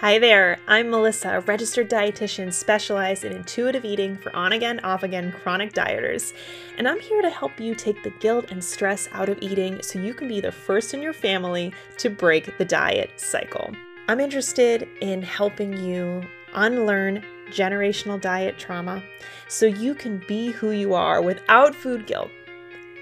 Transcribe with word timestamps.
Hi 0.00 0.18
there, 0.18 0.58
I'm 0.68 0.90
Melissa, 0.90 1.38
a 1.38 1.40
registered 1.40 1.88
dietitian 1.88 2.52
specialized 2.52 3.24
in 3.24 3.32
intuitive 3.32 3.86
eating 3.86 4.18
for 4.18 4.34
on 4.36 4.52
again, 4.52 4.78
off 4.80 5.02
again 5.02 5.32
chronic 5.32 5.72
dieters. 5.72 6.34
And 6.76 6.86
I'm 6.86 7.00
here 7.00 7.22
to 7.22 7.30
help 7.30 7.58
you 7.58 7.74
take 7.74 8.02
the 8.02 8.10
guilt 8.10 8.50
and 8.50 8.62
stress 8.62 9.08
out 9.12 9.30
of 9.30 9.38
eating 9.40 9.80
so 9.80 9.98
you 9.98 10.12
can 10.12 10.28
be 10.28 10.38
the 10.38 10.52
first 10.52 10.92
in 10.92 11.00
your 11.00 11.14
family 11.14 11.72
to 11.96 12.10
break 12.10 12.58
the 12.58 12.64
diet 12.66 13.18
cycle. 13.18 13.72
I'm 14.06 14.20
interested 14.20 14.86
in 15.00 15.22
helping 15.22 15.74
you 15.74 16.22
unlearn 16.52 17.24
generational 17.48 18.20
diet 18.20 18.58
trauma 18.58 19.02
so 19.48 19.64
you 19.64 19.94
can 19.94 20.22
be 20.28 20.48
who 20.50 20.72
you 20.72 20.92
are 20.92 21.22
without 21.22 21.74
food 21.74 22.06
guilt. 22.06 22.30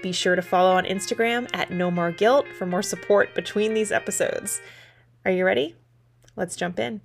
Be 0.01 0.13
sure 0.13 0.37
to 0.37 0.41
follow 0.41 0.71
on 0.71 0.85
Instagram 0.85 1.49
at 1.51 1.71
No 1.71 1.91
More 1.91 2.11
Guilt 2.11 2.47
for 2.57 2.65
more 2.65 2.83
support 2.83 3.35
between 3.35 3.73
these 3.73 3.91
episodes. 3.91 4.61
Are 5.25 5.31
you 5.31 5.45
ready? 5.45 5.75
Let's 6.35 6.57
jump 6.57 6.79
in. 6.79 7.01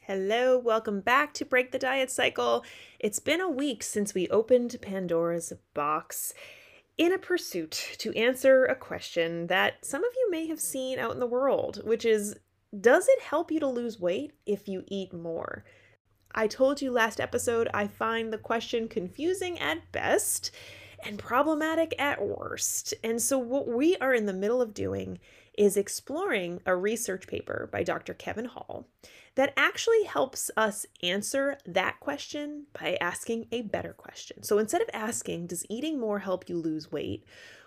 Hello, 0.00 0.58
welcome 0.58 1.00
back 1.00 1.32
to 1.34 1.44
Break 1.44 1.70
the 1.70 1.78
Diet 1.78 2.10
Cycle. 2.10 2.64
It's 2.98 3.20
been 3.20 3.40
a 3.40 3.48
week 3.48 3.84
since 3.84 4.12
we 4.12 4.28
opened 4.28 4.76
Pandora's 4.82 5.52
box 5.72 6.34
in 6.98 7.12
a 7.12 7.18
pursuit 7.18 7.94
to 7.98 8.12
answer 8.18 8.64
a 8.64 8.74
question 8.74 9.46
that 9.46 9.84
some 9.84 10.02
of 10.02 10.10
you 10.16 10.30
may 10.32 10.48
have 10.48 10.58
seen 10.58 10.98
out 10.98 11.12
in 11.12 11.20
the 11.20 11.26
world, 11.26 11.80
which 11.84 12.04
is 12.04 12.34
Does 12.78 13.06
it 13.06 13.22
help 13.22 13.52
you 13.52 13.60
to 13.60 13.68
lose 13.68 14.00
weight 14.00 14.32
if 14.44 14.66
you 14.66 14.82
eat 14.88 15.12
more? 15.12 15.64
I 16.34 16.48
told 16.48 16.82
you 16.82 16.90
last 16.90 17.20
episode 17.20 17.68
I 17.72 17.86
find 17.86 18.32
the 18.32 18.38
question 18.38 18.88
confusing 18.88 19.56
at 19.60 19.92
best 19.92 20.50
and 21.04 21.18
problematic 21.18 21.94
at 21.98 22.22
worst. 22.22 22.94
And 23.02 23.20
so, 23.20 23.38
what 23.38 23.68
we 23.68 23.96
are 23.96 24.14
in 24.14 24.26
the 24.26 24.32
middle 24.32 24.62
of 24.62 24.74
doing 24.74 25.18
is 25.56 25.76
exploring 25.76 26.60
a 26.64 26.74
research 26.74 27.26
paper 27.26 27.68
by 27.70 27.82
Dr. 27.82 28.14
Kevin 28.14 28.46
Hall 28.46 28.86
that 29.34 29.52
actually 29.56 30.04
helps 30.04 30.50
us 30.56 30.86
answer 31.02 31.58
that 31.66 32.00
question 32.00 32.66
by 32.78 32.96
asking 33.00 33.46
a 33.52 33.62
better 33.62 33.92
question. 33.92 34.42
So 34.42 34.58
instead 34.58 34.82
of 34.82 34.90
asking, 34.92 35.46
does 35.46 35.66
eating 35.68 36.00
more 36.00 36.20
help 36.20 36.48
you 36.48 36.56
lose 36.56 36.90
weight? 36.90 37.24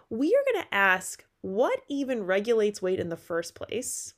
We 0.09 0.35
are 0.35 0.53
going 0.53 0.63
to 0.63 0.73
ask, 0.73 1.25
what 1.41 1.81
even 1.87 2.23
regulates 2.23 2.81
weight 2.81 2.99
in 2.99 3.09
the 3.09 3.17
first 3.17 3.55
place? 3.55 4.13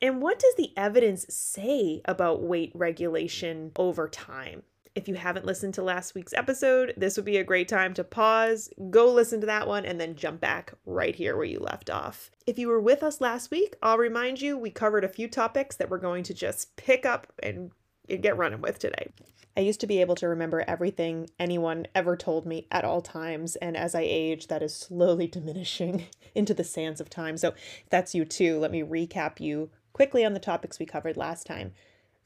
And 0.00 0.20
what 0.20 0.38
does 0.38 0.54
the 0.56 0.72
evidence 0.76 1.26
say 1.28 2.02
about 2.04 2.42
weight 2.42 2.72
regulation 2.74 3.72
over 3.76 4.08
time? 4.08 4.62
If 4.94 5.08
you 5.08 5.16
haven't 5.16 5.44
listened 5.44 5.74
to 5.74 5.82
last 5.82 6.14
week's 6.14 6.32
episode, 6.34 6.94
this 6.96 7.16
would 7.16 7.24
be 7.24 7.38
a 7.38 7.44
great 7.44 7.66
time 7.66 7.94
to 7.94 8.04
pause, 8.04 8.70
go 8.90 9.10
listen 9.10 9.40
to 9.40 9.46
that 9.46 9.66
one, 9.66 9.84
and 9.84 10.00
then 10.00 10.14
jump 10.14 10.40
back 10.40 10.72
right 10.86 11.16
here 11.16 11.36
where 11.36 11.44
you 11.44 11.58
left 11.58 11.90
off. 11.90 12.30
If 12.46 12.60
you 12.60 12.68
were 12.68 12.80
with 12.80 13.02
us 13.02 13.20
last 13.20 13.50
week, 13.50 13.74
I'll 13.82 13.98
remind 13.98 14.40
you 14.40 14.56
we 14.56 14.70
covered 14.70 15.02
a 15.02 15.08
few 15.08 15.26
topics 15.26 15.74
that 15.76 15.90
we're 15.90 15.98
going 15.98 16.22
to 16.24 16.34
just 16.34 16.76
pick 16.76 17.04
up 17.04 17.32
and 17.42 17.72
get 18.20 18.36
running 18.36 18.60
with 18.60 18.78
today. 18.78 19.08
I 19.56 19.60
used 19.60 19.80
to 19.80 19.88
be 19.88 20.00
able 20.00 20.14
to 20.16 20.28
remember 20.28 20.64
everything 20.66 21.28
anyone 21.40 21.86
ever 21.92 22.16
told 22.16 22.46
me 22.46 22.68
at 22.70 22.84
all 22.84 23.00
times, 23.00 23.56
and 23.56 23.76
as 23.76 23.96
I 23.96 24.02
age, 24.02 24.46
that 24.46 24.62
is 24.62 24.76
slowly 24.76 25.26
diminishing 25.28 26.06
into 26.36 26.54
the 26.54 26.62
sands 26.62 27.00
of 27.00 27.10
time. 27.10 27.36
So, 27.36 27.48
if 27.48 27.90
that's 27.90 28.14
you 28.14 28.24
too, 28.24 28.60
let 28.60 28.70
me 28.70 28.82
recap 28.82 29.40
you 29.40 29.70
quickly 29.92 30.24
on 30.24 30.34
the 30.34 30.40
topics 30.40 30.78
we 30.78 30.86
covered 30.86 31.16
last 31.16 31.46
time. 31.46 31.72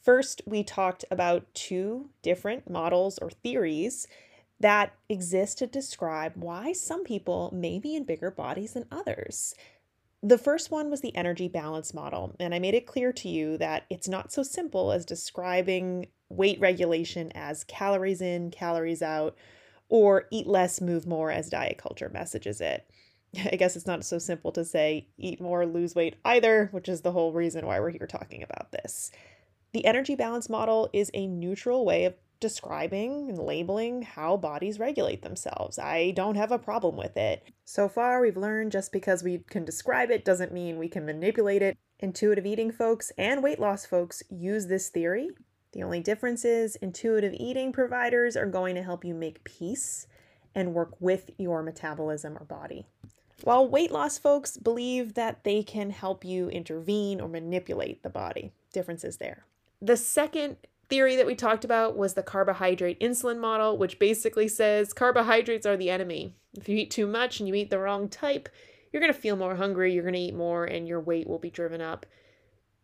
First, 0.09 0.41
we 0.47 0.65
talked 0.65 1.05
about 1.11 1.53
two 1.53 2.09
different 2.23 2.71
models 2.71 3.19
or 3.19 3.29
theories 3.29 4.07
that 4.59 4.95
exist 5.11 5.59
to 5.59 5.67
describe 5.67 6.33
why 6.35 6.73
some 6.73 7.05
people 7.05 7.51
may 7.55 7.79
be 7.79 7.95
in 7.95 8.05
bigger 8.05 8.31
bodies 8.31 8.73
than 8.73 8.87
others. 8.91 9.55
The 10.23 10.39
first 10.39 10.71
one 10.71 10.91
was 10.91 11.03
the 11.03 11.15
energy 11.15 11.47
balance 11.47 11.93
model, 11.93 12.35
and 12.41 12.55
I 12.55 12.59
made 12.59 12.73
it 12.73 12.87
clear 12.87 13.13
to 13.13 13.29
you 13.29 13.59
that 13.59 13.85
it's 13.91 14.09
not 14.09 14.33
so 14.33 14.43
simple 14.43 14.93
as 14.93 15.05
describing 15.05 16.07
weight 16.31 16.59
regulation 16.59 17.31
as 17.35 17.65
calories 17.65 18.23
in, 18.23 18.51
calories 18.51 19.03
out, 19.03 19.37
or 19.91 20.25
eat 20.31 20.47
less, 20.47 20.81
move 20.81 21.07
more 21.07 21.31
as 21.31 21.51
diet 21.51 21.77
culture 21.77 22.09
messages 22.09 22.63
it. 22.63 22.89
I 23.53 23.57
guess 23.57 23.77
it's 23.77 23.87
not 23.87 24.07
so 24.07 24.19
simple 24.19 24.53
to 24.53 24.65
say 24.65 25.09
eat 25.19 25.39
more, 25.39 25.67
lose 25.67 25.95
weight 25.95 26.17
either, 26.25 26.71
which 26.73 26.89
is 26.89 27.03
the 27.03 27.13
whole 27.13 27.35
reason 27.35 27.67
why 27.67 27.79
we're 27.79 27.91
here 27.91 28.07
talking 28.07 28.43
about 28.43 28.73
this. 28.73 29.11
The 29.73 29.85
energy 29.85 30.15
balance 30.15 30.49
model 30.49 30.89
is 30.93 31.11
a 31.13 31.27
neutral 31.27 31.85
way 31.85 32.05
of 32.05 32.15
describing 32.41 33.29
and 33.29 33.39
labeling 33.39 34.03
how 34.03 34.37
bodies 34.37 34.79
regulate 34.79 35.23
themselves. 35.23 35.79
I 35.79 36.13
don't 36.13 36.37
have 36.37 36.53
a 36.53 36.59
problem 36.59 36.97
with 36.97 37.17
it. 37.17 37.45
So 37.65 37.89
far, 37.89 38.21
we've 38.21 38.37
learned 38.37 38.73
just 38.73 38.93
because 38.93 39.23
we 39.23 39.39
can 39.51 39.65
describe 39.65 40.11
it 40.11 40.25
doesn't 40.25 40.53
mean 40.53 40.79
we 40.79 40.89
can 40.89 41.05
manipulate 41.05 41.63
it. 41.63 41.77
Intuitive 42.01 42.47
eating 42.47 42.71
folks 42.71 43.13
and 43.19 43.43
weight 43.43 43.59
loss 43.59 43.85
folks 43.85 44.23
use 44.31 44.67
this 44.67 44.89
theory. 44.89 45.31
The 45.73 45.83
only 45.83 46.01
difference 46.01 46.45
is 46.45 46.77
intuitive 46.77 47.35
eating 47.35 47.73
providers 47.73 48.37
are 48.37 48.47
going 48.47 48.75
to 48.77 48.83
help 48.83 49.05
you 49.05 49.15
make 49.15 49.45
peace 49.45 50.07
and 50.55 50.75
work 50.75 50.95
with 51.01 51.31
your 51.37 51.63
metabolism 51.63 52.39
or 52.39 52.45
body. 52.45 52.87
While 53.43 53.69
weight 53.69 53.91
loss 53.91 54.17
folks 54.17 54.57
believe 54.57 55.15
that 55.15 55.45
they 55.45 55.63
can 55.63 55.91
help 55.91 56.25
you 56.25 56.49
intervene 56.49 57.21
or 57.21 57.29
manipulate 57.29 58.03
the 58.03 58.11
body, 58.11 58.53
differences 58.73 59.19
there. 59.19 59.45
The 59.81 59.97
second 59.97 60.57
theory 60.89 61.17
that 61.17 61.27
we 61.27 61.35
talked 61.35 61.65
about 61.65 61.97
was 61.97 62.15
the 62.15 62.23
carbohydrate 62.23 62.99
insulin 63.01 63.39
model, 63.39 63.77
which 63.77 63.99
basically 63.99 64.49
says 64.49 64.93
carbohydrates 64.93 65.67
are 65.67 65.77
the 65.77 65.91
enemy. 65.91 66.35
If 66.57 66.69
you 66.69 66.77
eat 66.77 66.91
too 66.91 67.07
much 67.07 67.39
and 67.39 67.49
you 67.49 67.55
eat 67.55 67.71
the 67.71 67.79
wrong 67.79 68.09
type, 68.09 68.49
you're 68.93 69.03
going 69.03 69.13
to 69.13 69.19
feel 69.19 69.37
more 69.37 69.57
hungry, 69.57 69.93
you're 69.93 70.03
going 70.03 70.15
to 70.15 70.21
eat 70.21 70.35
more, 70.35 70.65
and 70.65 70.89
your 70.89 71.01
weight 71.01 71.29
will 71.29 71.39
be 71.39 71.51
driven 71.51 71.81
up. 71.81 72.07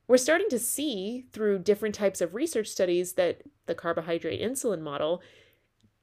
We're 0.06 0.18
starting 0.18 0.50
to 0.50 0.58
see 0.58 1.24
through 1.32 1.60
different 1.60 1.94
types 1.94 2.20
of 2.20 2.34
research 2.34 2.68
studies 2.68 3.14
that 3.14 3.42
the 3.66 3.74
carbohydrate 3.74 4.40
insulin 4.40 4.82
model 4.82 5.22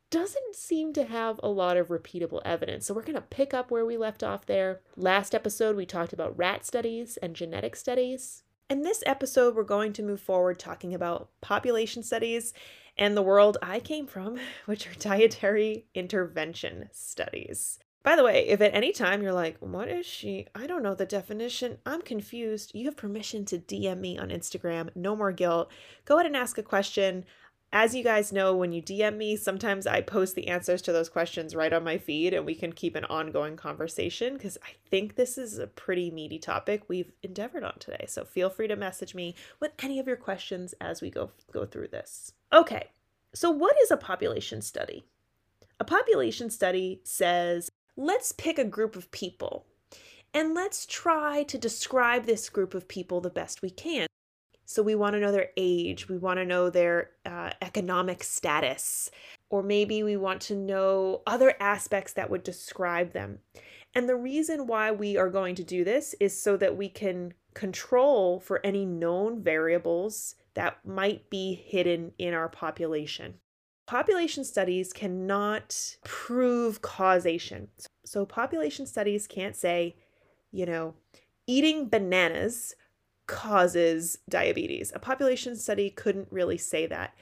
doesn't 0.09 0.55
seem 0.55 0.91
to 0.93 1.05
have 1.05 1.39
a 1.41 1.47
lot 1.47 1.77
of 1.77 1.87
repeatable 1.87 2.41
evidence. 2.43 2.85
So 2.85 2.93
we're 2.93 3.03
going 3.03 3.13
to 3.13 3.21
pick 3.21 3.53
up 3.53 3.69
where 3.69 3.85
we 3.85 3.95
left 3.95 4.23
off 4.23 4.45
there. 4.45 4.81
Last 4.97 5.35
episode, 5.35 5.75
we 5.75 5.85
talked 5.85 6.13
about 6.13 6.37
rat 6.37 6.65
studies 6.65 7.17
and 7.17 7.35
genetic 7.35 7.75
studies. 7.75 8.43
In 8.71 8.83
this 8.83 9.03
episode, 9.05 9.53
we're 9.53 9.63
going 9.63 9.91
to 9.91 10.01
move 10.01 10.21
forward 10.21 10.57
talking 10.57 10.93
about 10.93 11.27
population 11.41 12.03
studies 12.03 12.53
and 12.97 13.17
the 13.17 13.21
world 13.21 13.57
I 13.61 13.81
came 13.81 14.07
from, 14.07 14.39
which 14.65 14.87
are 14.87 14.93
dietary 14.93 15.87
intervention 15.93 16.87
studies. 16.93 17.79
By 18.01 18.15
the 18.15 18.23
way, 18.23 18.47
if 18.47 18.61
at 18.61 18.73
any 18.73 18.93
time 18.93 19.21
you're 19.21 19.33
like, 19.33 19.57
what 19.59 19.89
is 19.89 20.05
she? 20.05 20.47
I 20.55 20.67
don't 20.67 20.83
know 20.83 20.95
the 20.95 21.05
definition. 21.05 21.79
I'm 21.85 22.01
confused. 22.01 22.71
You 22.73 22.85
have 22.85 22.95
permission 22.95 23.43
to 23.47 23.59
DM 23.59 23.99
me 23.99 24.17
on 24.17 24.29
Instagram. 24.29 24.89
No 24.95 25.17
more 25.17 25.33
guilt. 25.33 25.69
Go 26.05 26.15
ahead 26.15 26.25
and 26.25 26.37
ask 26.37 26.57
a 26.57 26.63
question 26.63 27.25
as 27.73 27.95
you 27.95 28.03
guys 28.03 28.33
know, 28.33 28.55
when 28.55 28.73
you 28.73 28.81
DM 28.81 29.15
me, 29.15 29.37
sometimes 29.37 29.87
I 29.87 30.01
post 30.01 30.35
the 30.35 30.47
answers 30.47 30.81
to 30.83 30.91
those 30.91 31.07
questions 31.07 31.55
right 31.55 31.71
on 31.71 31.83
my 31.83 31.97
feed 31.97 32.33
and 32.33 32.45
we 32.45 32.53
can 32.53 32.73
keep 32.73 32.95
an 32.95 33.05
ongoing 33.05 33.55
conversation 33.55 34.33
because 34.33 34.57
I 34.63 34.71
think 34.89 35.15
this 35.15 35.37
is 35.37 35.57
a 35.57 35.67
pretty 35.67 36.11
meaty 36.11 36.37
topic 36.37 36.83
we've 36.87 37.13
endeavored 37.23 37.63
on 37.63 37.75
today. 37.79 38.05
So 38.07 38.25
feel 38.25 38.49
free 38.49 38.67
to 38.67 38.75
message 38.75 39.15
me 39.15 39.35
with 39.61 39.71
any 39.81 39.99
of 39.99 40.07
your 40.07 40.17
questions 40.17 40.73
as 40.81 41.01
we 41.01 41.09
go 41.09 41.31
go 41.53 41.65
through 41.65 41.87
this. 41.87 42.33
Okay. 42.51 42.89
So 43.33 43.49
what 43.49 43.77
is 43.81 43.91
a 43.91 43.97
population 43.97 44.61
study? 44.61 45.05
A 45.79 45.85
population 45.85 46.49
study 46.49 46.99
says, 47.05 47.71
let's 47.95 48.33
pick 48.33 48.59
a 48.59 48.65
group 48.65 48.97
of 48.97 49.09
people 49.11 49.65
and 50.33 50.53
let's 50.53 50.85
try 50.85 51.43
to 51.43 51.57
describe 51.57 52.25
this 52.25 52.49
group 52.49 52.73
of 52.73 52.89
people 52.89 53.21
the 53.21 53.29
best 53.29 53.61
we 53.61 53.69
can. 53.69 54.07
So 54.71 54.81
we 54.81 54.95
want 54.95 55.15
to 55.15 55.19
know 55.19 55.33
their 55.33 55.49
age, 55.57 56.07
we 56.07 56.17
want 56.17 56.37
to 56.39 56.45
know 56.45 56.69
their 56.69 57.11
uh, 57.25 57.51
economic 57.61 58.23
status, 58.23 59.11
or 59.49 59.61
maybe 59.61 60.01
we 60.01 60.15
want 60.15 60.39
to 60.43 60.55
know 60.55 61.21
other 61.27 61.55
aspects 61.59 62.13
that 62.13 62.29
would 62.29 62.43
describe 62.43 63.11
them. 63.11 63.39
And 63.93 64.07
the 64.07 64.15
reason 64.15 64.67
why 64.67 64.91
we 64.91 65.17
are 65.17 65.29
going 65.29 65.55
to 65.55 65.63
do 65.65 65.83
this 65.83 66.15
is 66.21 66.41
so 66.41 66.55
that 66.55 66.77
we 66.77 66.87
can 66.87 67.33
control 67.53 68.39
for 68.39 68.65
any 68.65 68.85
known 68.85 69.43
variables 69.43 70.35
that 70.53 70.77
might 70.85 71.29
be 71.29 71.53
hidden 71.53 72.13
in 72.17 72.33
our 72.33 72.47
population. 72.47 73.35
Population 73.87 74.45
studies 74.45 74.93
cannot 74.93 75.97
prove 76.05 76.81
causation. 76.81 77.67
So, 78.05 78.25
population 78.25 78.85
studies 78.85 79.27
can't 79.27 79.55
say, 79.57 79.97
you 80.49 80.65
know, 80.65 80.93
eating 81.45 81.89
bananas 81.89 82.75
causes 83.31 84.17
diabetes. 84.27 84.91
A 84.93 84.99
population 84.99 85.55
study 85.55 85.89
couldn't 85.89 86.27
really 86.31 86.57
say 86.57 86.85
that. 86.85 87.15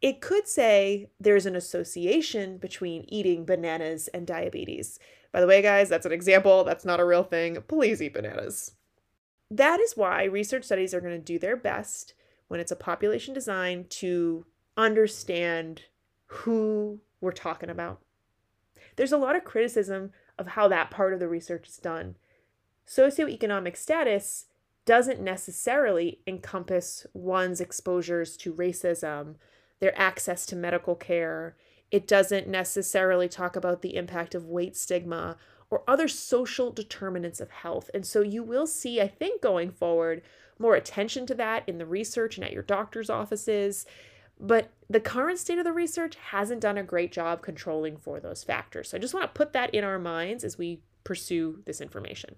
It 0.00 0.20
could 0.20 0.48
say 0.48 1.08
there's 1.20 1.46
an 1.46 1.54
association 1.54 2.58
between 2.58 3.04
eating 3.06 3.44
bananas 3.44 4.08
and 4.08 4.26
diabetes. 4.26 4.98
By 5.30 5.40
the 5.40 5.46
way, 5.46 5.62
guys, 5.62 5.88
that's 5.88 6.04
an 6.04 6.10
example. 6.10 6.64
That's 6.64 6.84
not 6.84 6.98
a 6.98 7.04
real 7.04 7.22
thing. 7.22 7.56
Please 7.68 8.02
eat 8.02 8.12
bananas. 8.12 8.72
That 9.52 9.78
is 9.78 9.96
why 9.96 10.24
research 10.24 10.64
studies 10.64 10.92
are 10.92 11.00
going 11.00 11.16
to 11.16 11.24
do 11.24 11.38
their 11.38 11.56
best 11.56 12.14
when 12.48 12.58
it's 12.58 12.72
a 12.72 12.76
population 12.76 13.32
design 13.32 13.86
to 13.90 14.44
understand 14.76 15.82
who 16.26 17.00
we're 17.20 17.30
talking 17.30 17.70
about. 17.70 18.00
There's 18.96 19.12
a 19.12 19.16
lot 19.16 19.36
of 19.36 19.44
criticism 19.44 20.10
of 20.38 20.48
how 20.48 20.66
that 20.68 20.90
part 20.90 21.14
of 21.14 21.20
the 21.20 21.28
research 21.28 21.68
is 21.68 21.76
done. 21.76 22.16
Socioeconomic 22.84 23.76
status 23.76 24.46
doesn't 24.84 25.20
necessarily 25.20 26.20
encompass 26.26 27.06
one's 27.12 27.60
exposures 27.60 28.36
to 28.38 28.52
racism, 28.52 29.36
their 29.80 29.98
access 29.98 30.44
to 30.46 30.56
medical 30.56 30.94
care. 30.94 31.56
It 31.90 32.06
doesn't 32.08 32.48
necessarily 32.48 33.28
talk 33.28 33.56
about 33.56 33.82
the 33.82 33.96
impact 33.96 34.34
of 34.34 34.46
weight 34.46 34.76
stigma 34.76 35.36
or 35.70 35.82
other 35.88 36.08
social 36.08 36.70
determinants 36.70 37.40
of 37.40 37.50
health. 37.50 37.90
And 37.94 38.04
so 38.04 38.20
you 38.20 38.42
will 38.42 38.66
see, 38.66 39.00
I 39.00 39.08
think, 39.08 39.40
going 39.40 39.70
forward, 39.70 40.22
more 40.58 40.74
attention 40.74 41.26
to 41.26 41.34
that 41.36 41.68
in 41.68 41.78
the 41.78 41.86
research 41.86 42.36
and 42.36 42.44
at 42.44 42.52
your 42.52 42.62
doctor's 42.62 43.10
offices. 43.10 43.86
But 44.38 44.70
the 44.90 45.00
current 45.00 45.38
state 45.38 45.58
of 45.58 45.64
the 45.64 45.72
research 45.72 46.16
hasn't 46.16 46.60
done 46.60 46.76
a 46.76 46.82
great 46.82 47.12
job 47.12 47.42
controlling 47.42 47.96
for 47.96 48.20
those 48.20 48.44
factors. 48.44 48.90
So 48.90 48.96
I 48.96 49.00
just 49.00 49.14
want 49.14 49.24
to 49.24 49.38
put 49.38 49.52
that 49.52 49.74
in 49.74 49.84
our 49.84 49.98
minds 49.98 50.44
as 50.44 50.58
we 50.58 50.80
pursue 51.04 51.62
this 51.64 51.80
information. 51.80 52.36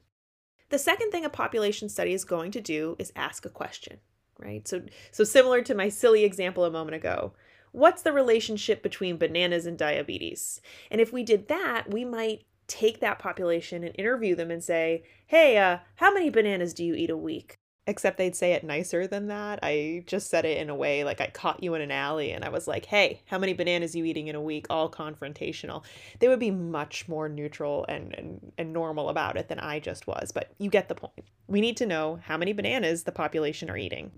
The 0.71 0.79
second 0.79 1.11
thing 1.11 1.25
a 1.25 1.31
population 1.31 1.89
study 1.89 2.13
is 2.13 2.25
going 2.25 2.51
to 2.53 2.61
do 2.61 2.97
is 2.99 3.13
ask 3.15 3.45
a 3.45 3.51
question, 3.51 3.99
right? 4.39 4.67
So 4.67 4.83
so 5.13 5.25
similar 5.25 5.63
to 5.63 5.75
my 5.75 5.89
silly 5.89 6.25
example 6.25 6.65
a 6.65 6.71
moment 6.71 6.97
ago. 6.97 7.35
What's 7.73 8.03
the 8.03 8.13
relationship 8.13 8.83
between 8.83 9.17
bananas 9.17 9.67
and 9.67 9.77
diabetes? 9.77 10.61
And 10.91 11.01
if 11.01 11.13
we 11.13 11.25
did 11.25 11.49
that, 11.49 11.91
we 11.91 12.05
might 12.05 12.45
take 12.67 13.01
that 13.01 13.19
population 13.19 13.85
and 13.85 13.95
interview 13.99 14.35
them 14.35 14.51
and 14.51 14.63
say, 14.63 15.05
"Hey, 15.27 15.59
uh, 15.59 15.79
how 15.97 16.15
many 16.15 16.31
bananas 16.31 16.73
do 16.73 16.85
you 16.85 16.95
eat 16.95 17.11
a 17.11 17.17
week?" 17.17 17.57
Except 17.87 18.17
they'd 18.17 18.37
say 18.37 18.53
it 18.53 18.65
nicer 18.65 19.07
than 19.07 19.27
that. 19.29 19.59
I 19.63 20.05
just 20.07 20.31
said 20.31 20.45
it 20.45 20.59
in 20.59 20.71
a 20.71 20.75
way 20.75 21.05
like 21.05 21.21
I 21.21 21.29
caught 21.29 21.63
you 21.63 21.75
in 21.75 21.83
an 21.83 21.91
alley 21.91 22.33
and 22.33 22.45
I 22.45 22.49
was 22.49 22.67
like, 22.67 22.87
"Hey, 22.87 23.21
how 23.27 23.39
many 23.39 23.53
bananas 23.53 23.95
you 23.95 24.05
eating 24.05 24.29
in 24.29 24.35
a 24.35 24.41
week?" 24.41 24.67
all 24.71 24.91
confrontational. 24.91 25.85
They 26.19 26.29
would 26.29 26.41
be 26.41 26.51
much 26.51 27.09
more 27.09 27.29
neutral 27.29 27.85
and, 27.89 28.15
and 28.15 28.53
and 28.57 28.73
normal 28.73 29.09
about 29.09 29.37
it 29.37 29.49
than 29.49 29.59
I 29.59 29.81
just 29.81 30.07
was, 30.07 30.33
but 30.33 30.53
you 30.59 30.71
get 30.71 30.89
the 30.89 30.95
point. 30.95 31.25
We 31.47 31.61
need 31.61 31.77
to 31.79 31.87
know 31.87 32.21
how 32.23 32.37
many 32.37 32.53
bananas 32.53 33.05
the 33.05 33.13
population 33.13 33.71
are 33.71 33.77
eating. 33.77 34.13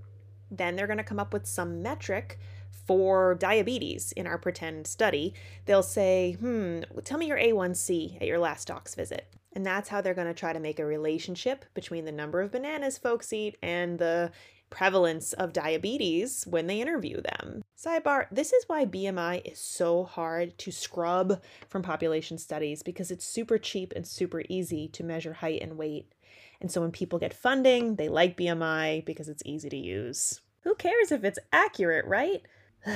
Then 0.50 0.76
they're 0.76 0.86
going 0.86 0.98
to 0.98 1.04
come 1.04 1.18
up 1.18 1.32
with 1.32 1.46
some 1.46 1.82
metric 1.82 2.38
for 2.86 3.34
diabetes 3.34 4.12
in 4.12 4.28
our 4.28 4.38
pretend 4.38 4.86
study. 4.86 5.34
They'll 5.64 5.82
say, 5.82 6.32
"Hmm, 6.38 6.82
tell 7.04 7.18
me 7.18 7.26
your 7.26 7.38
A1C 7.38 8.20
at 8.20 8.28
your 8.28 8.38
last 8.38 8.68
doc's 8.68 8.94
visit." 8.94 9.26
And 9.56 9.64
that's 9.64 9.88
how 9.88 10.02
they're 10.02 10.12
going 10.12 10.26
to 10.26 10.34
try 10.34 10.52
to 10.52 10.60
make 10.60 10.78
a 10.78 10.84
relationship 10.84 11.64
between 11.72 12.04
the 12.04 12.12
number 12.12 12.42
of 12.42 12.52
bananas 12.52 12.98
folks 12.98 13.32
eat 13.32 13.56
and 13.62 13.98
the 13.98 14.30
prevalence 14.68 15.32
of 15.32 15.54
diabetes 15.54 16.46
when 16.46 16.66
they 16.66 16.82
interview 16.82 17.22
them. 17.22 17.64
Sidebar 17.74 18.26
this 18.30 18.52
is 18.52 18.64
why 18.66 18.84
BMI 18.84 19.50
is 19.50 19.58
so 19.58 20.04
hard 20.04 20.58
to 20.58 20.70
scrub 20.70 21.40
from 21.70 21.80
population 21.80 22.36
studies 22.36 22.82
because 22.82 23.10
it's 23.10 23.24
super 23.24 23.56
cheap 23.56 23.94
and 23.96 24.06
super 24.06 24.42
easy 24.50 24.88
to 24.88 25.02
measure 25.02 25.32
height 25.32 25.62
and 25.62 25.78
weight. 25.78 26.12
And 26.60 26.70
so 26.70 26.82
when 26.82 26.92
people 26.92 27.18
get 27.18 27.32
funding, 27.32 27.96
they 27.96 28.10
like 28.10 28.36
BMI 28.36 29.06
because 29.06 29.30
it's 29.30 29.42
easy 29.46 29.70
to 29.70 29.76
use. 29.78 30.42
Who 30.64 30.74
cares 30.74 31.10
if 31.10 31.24
it's 31.24 31.38
accurate, 31.50 32.04
right? 32.04 32.42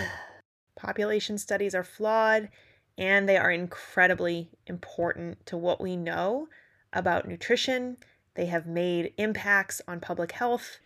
population 0.76 1.38
studies 1.38 1.74
are 1.74 1.84
flawed 1.84 2.50
and 2.98 3.28
they 3.28 3.36
are 3.36 3.50
incredibly 3.50 4.50
important 4.66 5.44
to 5.46 5.56
what 5.56 5.80
we 5.80 5.96
know 5.96 6.48
about 6.92 7.28
nutrition. 7.28 7.96
They 8.34 8.46
have 8.46 8.66
made 8.66 9.14
impacts 9.16 9.80
on 9.88 10.00
public 10.00 10.32
health, 10.32 10.78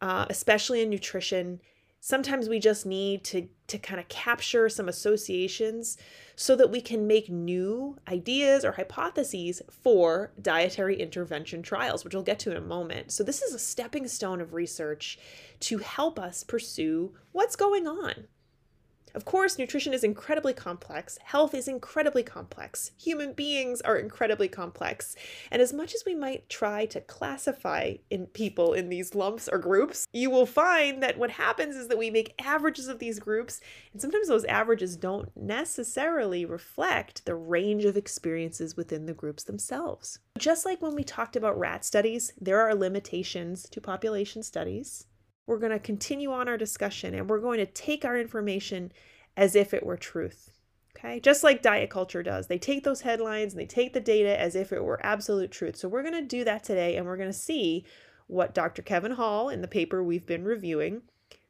uh, 0.00 0.26
especially 0.28 0.82
in 0.82 0.90
nutrition. 0.90 1.60
Sometimes 2.00 2.48
we 2.48 2.58
just 2.58 2.84
need 2.84 3.22
to, 3.24 3.48
to 3.68 3.78
kind 3.78 4.00
of 4.00 4.08
capture 4.08 4.68
some 4.68 4.88
associations 4.88 5.96
so 6.34 6.56
that 6.56 6.70
we 6.70 6.80
can 6.80 7.06
make 7.06 7.30
new 7.30 7.96
ideas 8.08 8.64
or 8.64 8.72
hypotheses 8.72 9.62
for 9.70 10.32
dietary 10.40 11.00
intervention 11.00 11.62
trials, 11.62 12.04
which 12.04 12.14
we'll 12.14 12.24
get 12.24 12.40
to 12.40 12.50
in 12.50 12.56
a 12.56 12.60
moment. 12.60 13.12
So, 13.12 13.22
this 13.22 13.40
is 13.40 13.54
a 13.54 13.58
stepping 13.58 14.08
stone 14.08 14.40
of 14.40 14.52
research 14.52 15.18
to 15.60 15.78
help 15.78 16.18
us 16.18 16.42
pursue 16.42 17.14
what's 17.30 17.54
going 17.54 17.86
on 17.86 18.26
of 19.14 19.24
course, 19.24 19.58
nutrition 19.58 19.92
is 19.92 20.04
incredibly 20.04 20.52
complex, 20.52 21.18
health 21.22 21.54
is 21.54 21.68
incredibly 21.68 22.22
complex, 22.22 22.92
human 22.98 23.32
beings 23.32 23.80
are 23.82 23.96
incredibly 23.96 24.48
complex. 24.48 25.14
And 25.50 25.60
as 25.60 25.72
much 25.72 25.94
as 25.94 26.04
we 26.06 26.14
might 26.14 26.48
try 26.48 26.86
to 26.86 27.00
classify 27.00 27.94
in 28.10 28.26
people 28.26 28.72
in 28.72 28.88
these 28.88 29.14
lumps 29.14 29.48
or 29.50 29.58
groups, 29.58 30.06
you 30.12 30.30
will 30.30 30.46
find 30.46 31.02
that 31.02 31.18
what 31.18 31.30
happens 31.30 31.76
is 31.76 31.88
that 31.88 31.98
we 31.98 32.10
make 32.10 32.34
averages 32.40 32.88
of 32.88 32.98
these 32.98 33.18
groups, 33.18 33.60
and 33.92 34.00
sometimes 34.00 34.28
those 34.28 34.44
averages 34.46 34.96
don't 34.96 35.30
necessarily 35.36 36.44
reflect 36.44 37.24
the 37.24 37.34
range 37.34 37.84
of 37.84 37.96
experiences 37.96 38.76
within 38.76 39.06
the 39.06 39.12
groups 39.12 39.44
themselves. 39.44 40.18
Just 40.38 40.64
like 40.64 40.80
when 40.80 40.94
we 40.94 41.04
talked 41.04 41.36
about 41.36 41.58
rat 41.58 41.84
studies, 41.84 42.32
there 42.40 42.60
are 42.60 42.74
limitations 42.74 43.68
to 43.68 43.80
population 43.80 44.42
studies 44.42 45.06
we're 45.46 45.58
going 45.58 45.72
to 45.72 45.78
continue 45.78 46.32
on 46.32 46.48
our 46.48 46.56
discussion 46.56 47.14
and 47.14 47.28
we're 47.28 47.40
going 47.40 47.58
to 47.58 47.66
take 47.66 48.04
our 48.04 48.18
information 48.18 48.92
as 49.36 49.54
if 49.54 49.74
it 49.74 49.84
were 49.84 49.96
truth. 49.96 50.50
Okay, 50.96 51.20
just 51.20 51.42
like 51.42 51.62
diet 51.62 51.90
culture 51.90 52.22
does. 52.22 52.46
They 52.46 52.58
take 52.58 52.84
those 52.84 53.00
headlines 53.00 53.52
and 53.52 53.60
they 53.60 53.66
take 53.66 53.92
the 53.92 54.00
data 54.00 54.38
as 54.38 54.54
if 54.54 54.72
it 54.72 54.84
were 54.84 55.04
absolute 55.04 55.50
truth. 55.50 55.76
So 55.76 55.88
we're 55.88 56.02
going 56.02 56.14
to 56.14 56.22
do 56.22 56.44
that 56.44 56.62
today 56.62 56.96
and 56.96 57.06
we're 57.06 57.16
going 57.16 57.30
to 57.30 57.32
see 57.32 57.84
what 58.26 58.54
Dr. 58.54 58.82
Kevin 58.82 59.12
Hall 59.12 59.48
in 59.48 59.62
the 59.62 59.68
paper 59.68 60.02
we've 60.02 60.26
been 60.26 60.44
reviewing 60.44 61.02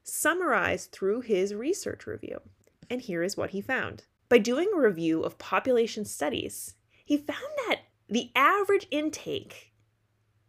summarized 0.04 0.90
through 0.92 1.20
his 1.20 1.54
research 1.54 2.06
review. 2.06 2.40
And 2.88 3.00
here 3.00 3.22
is 3.22 3.36
what 3.36 3.50
he 3.50 3.60
found. 3.60 4.04
By 4.28 4.38
doing 4.38 4.70
a 4.74 4.80
review 4.80 5.22
of 5.22 5.38
population 5.38 6.04
studies, 6.04 6.74
he 7.04 7.16
found 7.16 7.38
that 7.68 7.80
the 8.08 8.30
average 8.34 8.86
intake 8.90 9.72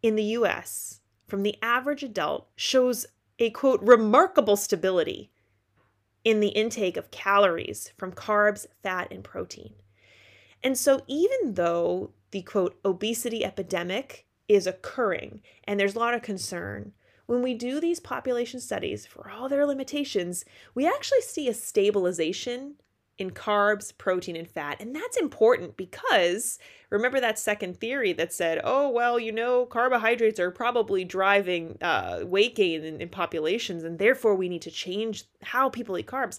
in 0.02 0.16
the 0.16 0.24
US 0.24 1.00
from 1.26 1.42
the 1.42 1.56
average 1.62 2.02
adult 2.02 2.48
shows 2.56 3.06
a 3.38 3.50
quote, 3.50 3.80
remarkable 3.82 4.56
stability 4.56 5.30
in 6.24 6.40
the 6.40 6.48
intake 6.48 6.96
of 6.96 7.10
calories 7.10 7.92
from 7.96 8.12
carbs, 8.12 8.66
fat, 8.82 9.08
and 9.10 9.22
protein. 9.22 9.74
And 10.62 10.78
so, 10.78 11.02
even 11.06 11.54
though 11.54 12.12
the 12.30 12.42
quote, 12.42 12.78
obesity 12.84 13.44
epidemic 13.44 14.26
is 14.48 14.66
occurring 14.66 15.42
and 15.64 15.78
there's 15.78 15.94
a 15.94 15.98
lot 15.98 16.14
of 16.14 16.22
concern, 16.22 16.92
when 17.26 17.42
we 17.42 17.54
do 17.54 17.80
these 17.80 18.00
population 18.00 18.60
studies, 18.60 19.06
for 19.06 19.30
all 19.30 19.48
their 19.48 19.66
limitations, 19.66 20.44
we 20.74 20.86
actually 20.86 21.22
see 21.22 21.48
a 21.48 21.54
stabilization 21.54 22.74
in 23.18 23.30
carbs, 23.30 23.96
protein, 23.96 24.36
and 24.36 24.48
fat. 24.48 24.80
And 24.80 24.94
that's 24.94 25.16
important 25.16 25.76
because 25.76 26.58
remember 26.90 27.20
that 27.20 27.38
second 27.38 27.78
theory 27.78 28.12
that 28.14 28.32
said, 28.32 28.60
oh, 28.64 28.88
well, 28.88 29.18
you 29.18 29.32
know, 29.32 29.66
carbohydrates 29.66 30.40
are 30.40 30.50
probably 30.50 31.04
driving 31.04 31.78
uh, 31.80 32.20
weight 32.24 32.56
gain 32.56 32.82
in, 32.84 33.00
in 33.00 33.08
populations, 33.08 33.84
and 33.84 33.98
therefore 33.98 34.34
we 34.34 34.48
need 34.48 34.62
to 34.62 34.70
change 34.70 35.24
how 35.42 35.68
people 35.68 35.96
eat 35.96 36.06
carbs. 36.06 36.38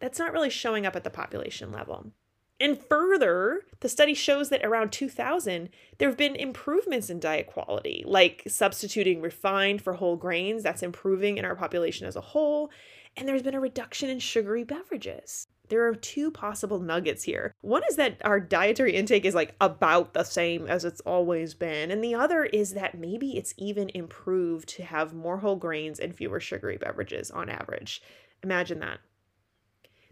That's 0.00 0.18
not 0.18 0.32
really 0.32 0.50
showing 0.50 0.84
up 0.84 0.96
at 0.96 1.04
the 1.04 1.10
population 1.10 1.72
level. 1.72 2.12
And 2.58 2.78
further, 2.78 3.62
the 3.80 3.88
study 3.88 4.14
shows 4.14 4.48
that 4.48 4.64
around 4.64 4.90
2000, 4.90 5.68
there 5.98 6.08
have 6.08 6.16
been 6.16 6.34
improvements 6.34 7.10
in 7.10 7.20
diet 7.20 7.46
quality, 7.46 8.02
like 8.06 8.44
substituting 8.48 9.20
refined 9.20 9.82
for 9.82 9.92
whole 9.92 10.16
grains. 10.16 10.62
That's 10.62 10.82
improving 10.82 11.36
in 11.36 11.44
our 11.44 11.54
population 11.54 12.06
as 12.06 12.16
a 12.16 12.22
whole. 12.22 12.70
And 13.16 13.28
there's 13.28 13.42
been 13.42 13.54
a 13.54 13.60
reduction 13.60 14.08
in 14.08 14.18
sugary 14.18 14.64
beverages 14.64 15.48
there 15.68 15.86
are 15.86 15.94
two 15.94 16.30
possible 16.30 16.78
nuggets 16.78 17.24
here. 17.24 17.54
One 17.60 17.82
is 17.88 17.96
that 17.96 18.20
our 18.24 18.40
dietary 18.40 18.94
intake 18.94 19.24
is 19.24 19.34
like 19.34 19.54
about 19.60 20.14
the 20.14 20.24
same 20.24 20.66
as 20.66 20.84
it's 20.84 21.00
always 21.00 21.54
been, 21.54 21.90
and 21.90 22.02
the 22.02 22.14
other 22.14 22.44
is 22.44 22.74
that 22.74 22.98
maybe 22.98 23.36
it's 23.36 23.54
even 23.56 23.90
improved 23.94 24.68
to 24.70 24.84
have 24.84 25.14
more 25.14 25.38
whole 25.38 25.56
grains 25.56 25.98
and 25.98 26.14
fewer 26.14 26.40
sugary 26.40 26.76
beverages 26.76 27.30
on 27.30 27.48
average. 27.48 28.02
Imagine 28.42 28.80
that. 28.80 29.00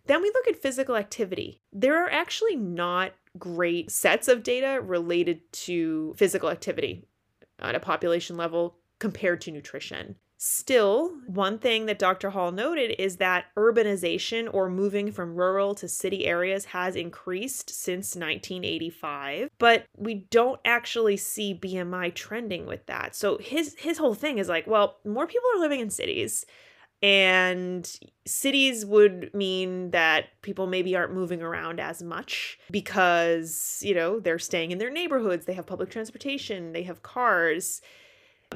Then 0.06 0.20
we 0.20 0.30
look 0.30 0.48
at 0.48 0.60
physical 0.60 0.96
activity. 0.96 1.62
There 1.72 2.04
are 2.04 2.10
actually 2.10 2.56
not 2.56 3.12
great 3.38 3.90
sets 3.90 4.28
of 4.28 4.42
data 4.42 4.80
related 4.80 5.40
to 5.52 6.14
physical 6.16 6.50
activity 6.50 7.06
at 7.58 7.74
a 7.74 7.80
population 7.80 8.36
level 8.36 8.76
compared 8.98 9.40
to 9.42 9.50
nutrition. 9.50 10.16
Still, 10.36 11.12
one 11.26 11.58
thing 11.58 11.86
that 11.86 11.98
Dr. 11.98 12.30
Hall 12.30 12.52
noted 12.52 13.00
is 13.00 13.16
that 13.16 13.46
urbanization 13.56 14.52
or 14.52 14.68
moving 14.68 15.12
from 15.12 15.36
rural 15.36 15.74
to 15.76 15.88
city 15.88 16.26
areas 16.26 16.66
has 16.66 16.96
increased 16.96 17.70
since 17.70 18.16
1985, 18.16 19.48
but 19.58 19.86
we 19.96 20.26
don't 20.30 20.60
actually 20.64 21.16
see 21.16 21.54
BMI 21.54 22.14
trending 22.14 22.66
with 22.66 22.84
that. 22.86 23.14
So 23.14 23.38
his 23.38 23.76
his 23.78 23.98
whole 23.98 24.14
thing 24.14 24.38
is 24.38 24.48
like, 24.48 24.66
well, 24.66 24.98
more 25.04 25.26
people 25.26 25.48
are 25.54 25.60
living 25.60 25.80
in 25.80 25.90
cities 25.90 26.44
and 27.04 27.98
cities 28.26 28.86
would 28.86 29.32
mean 29.34 29.90
that 29.90 30.26
people 30.40 30.66
maybe 30.66 30.96
aren't 30.96 31.12
moving 31.12 31.42
around 31.42 31.78
as 31.78 32.02
much 32.02 32.58
because, 32.70 33.78
you 33.84 33.94
know, 33.94 34.20
they're 34.20 34.38
staying 34.38 34.70
in 34.70 34.78
their 34.78 34.90
neighborhoods, 34.90 35.44
they 35.44 35.52
have 35.52 35.66
public 35.66 35.90
transportation, 35.90 36.72
they 36.72 36.82
have 36.84 37.02
cars 37.02 37.82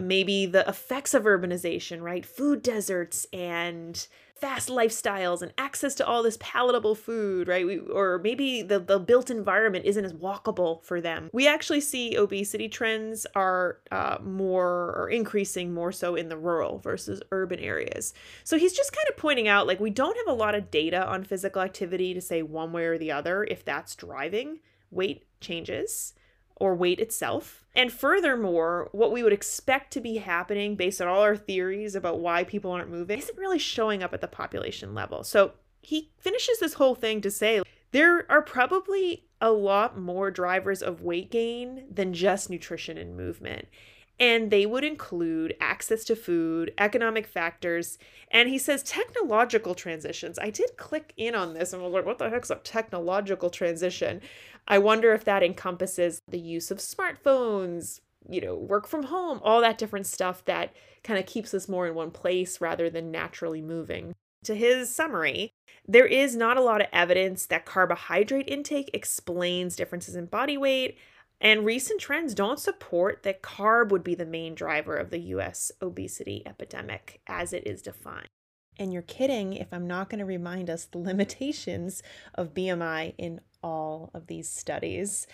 maybe 0.01 0.47
the 0.47 0.69
effects 0.69 1.15
of 1.15 1.25
urbanization, 1.25 2.01
right? 2.01 2.25
Food 2.25 2.63
deserts 2.63 3.27
and 3.33 4.07
fast 4.35 4.69
lifestyles 4.69 5.43
and 5.43 5.53
access 5.59 5.95
to 5.97 6.07
all 6.07 6.23
this 6.23 6.39
palatable 6.41 6.95
food, 6.95 7.49
right? 7.49 7.67
We, 7.67 7.79
or 7.79 8.21
maybe 8.23 8.63
the, 8.63 8.79
the 8.79 9.01
built 9.01 9.31
environment 9.31 9.85
isn't 9.85 10.05
as 10.05 10.13
walkable 10.13 10.83
for 10.85 11.01
them. 11.01 11.29
We 11.33 11.49
actually 11.49 11.81
see 11.81 12.17
obesity 12.17 12.69
trends 12.69 13.27
are 13.35 13.79
uh, 13.91 14.19
more 14.23 14.95
or 14.97 15.11
increasing 15.11 15.75
more 15.75 15.91
so 15.91 16.15
in 16.15 16.29
the 16.29 16.37
rural 16.37 16.79
versus 16.79 17.21
urban 17.33 17.59
areas. 17.59 18.15
So 18.45 18.59
he's 18.59 18.73
just 18.73 18.93
kind 18.93 19.09
of 19.09 19.17
pointing 19.17 19.49
out 19.49 19.67
like 19.67 19.81
we 19.81 19.91
don't 19.91 20.17
have 20.17 20.33
a 20.33 20.39
lot 20.39 20.55
of 20.55 20.71
data 20.71 21.05
on 21.05 21.25
physical 21.25 21.63
activity 21.63 22.15
to 22.15 22.21
say 22.21 22.43
one 22.43 22.73
way 22.73 22.85
or 22.85 22.99
the 22.99 23.11
other 23.11 23.45
if 23.45 23.65
that's 23.65 23.97
driving 23.97 24.61
weight 24.91 25.27
changes 25.41 26.15
or 26.61 26.75
weight 26.75 27.01
itself. 27.01 27.65
And 27.75 27.93
furthermore, 27.93 28.89
what 28.93 29.13
we 29.13 29.23
would 29.23 29.33
expect 29.33 29.93
to 29.93 30.01
be 30.01 30.17
happening 30.17 30.75
based 30.75 31.01
on 31.01 31.09
all 31.09 31.23
our 31.23 31.37
theories 31.37 31.95
about 31.95 32.21
why 32.21 32.45
people 32.45 32.73
aren't 32.73 32.91
moving 32.91 33.19
isn't 33.19 33.39
really 33.39 33.59
showing 33.59 34.03
up 34.03 34.13
at 34.13 34.21
the 34.21 34.29
population 34.29 34.95
level. 34.95 35.23
So 35.23 35.53
he 35.81 36.11
finishes 36.19 36.59
this 36.59 36.75
whole 36.75 36.95
thing 36.95 37.21
to 37.21 37.31
say 37.31 37.63
there 37.93 38.31
are 38.31 38.43
probably 38.43 39.25
a 39.41 39.53
lot 39.53 39.99
more 39.99 40.31
drivers 40.31 40.83
of 40.83 41.03
weight 41.03 41.31
gain 41.31 41.85
than 41.91 42.13
just 42.13 42.51
nutrition 42.51 42.99
and 42.99 43.17
movement. 43.17 43.69
And 44.21 44.51
they 44.51 44.67
would 44.67 44.83
include 44.83 45.55
access 45.61 46.05
to 46.05 46.17
food, 46.17 46.73
economic 46.77 47.27
factors, 47.27 47.99
and 48.33 48.49
he 48.49 48.59
says 48.59 48.83
technological 48.83 49.75
transitions. 49.77 50.39
I 50.41 50.51
did 50.51 50.77
click 50.77 51.13
in 51.17 51.37
on 51.37 51.55
this 51.55 51.73
and 51.73 51.83
was 51.83 51.93
like, 51.93 52.05
what 52.05 52.19
the 52.19 52.29
heck's 52.29 52.51
a 52.51 52.57
technological 52.57 53.49
transition? 53.49 54.21
I 54.67 54.79
wonder 54.79 55.13
if 55.15 55.25
that 55.25 55.45
encompasses 55.45 56.21
the 56.29 56.41
use 56.41 56.71
of 56.71 56.79
smartphones, 56.79 58.01
you 58.29 58.41
know, 58.41 58.57
work 58.57 58.89
from 58.89 59.05
home, 59.05 59.41
all 59.43 59.61
that 59.61 59.79
different 59.79 60.07
stuff 60.07 60.45
that 60.47 60.75
kind 61.05 61.19
of 61.19 61.27
keeps 61.27 61.55
us 61.55 61.69
more 61.69 61.87
in 61.87 61.95
one 61.95 62.11
place 62.11 62.61
rather 62.61 62.91
than 62.91 63.11
naturally 63.11 63.63
moving. 63.63 64.15
To 64.45 64.55
his 64.55 64.95
summary, 64.95 65.53
there 65.87 66.07
is 66.07 66.37
not 66.37 66.57
a 66.57 66.63
lot 66.63 66.81
of 66.81 66.89
evidence 66.93 67.47
that 67.47 67.65
carbohydrate 67.65 68.49
intake 68.49 68.91
explains 68.93 69.77
differences 69.77 70.15
in 70.15 70.27
body 70.27 70.57
weight, 70.57 70.99
and 71.41 71.65
recent 71.65 72.01
trends 72.01 72.35
don't 72.35 72.59
support 72.59 73.23
that 73.23 73.43
carb 73.43 73.91
would 73.91 74.03
be 74.03 74.15
the 74.15 74.27
main 74.27 74.55
driver 74.55 74.97
of 74.97 75.11
the 75.11 75.21
US 75.21 75.71
obesity 75.81 76.43
epidemic 76.45 77.21
as 77.27 77.53
it 77.53 77.67
is 77.67 77.83
defined. 77.83 78.27
And 78.79 78.93
you're 78.93 79.03
kidding 79.03 79.53
if 79.53 79.73
I'm 79.73 79.87
not 79.87 80.09
going 80.09 80.19
to 80.21 80.25
remind 80.25 80.71
us 80.71 80.85
the 80.85 80.99
limitations 81.11 82.03
of 82.35 82.55
BMI 82.55 83.15
in 83.19 83.41
all 83.63 84.11
of 84.15 84.27
these 84.27 84.49
studies. 84.49 85.27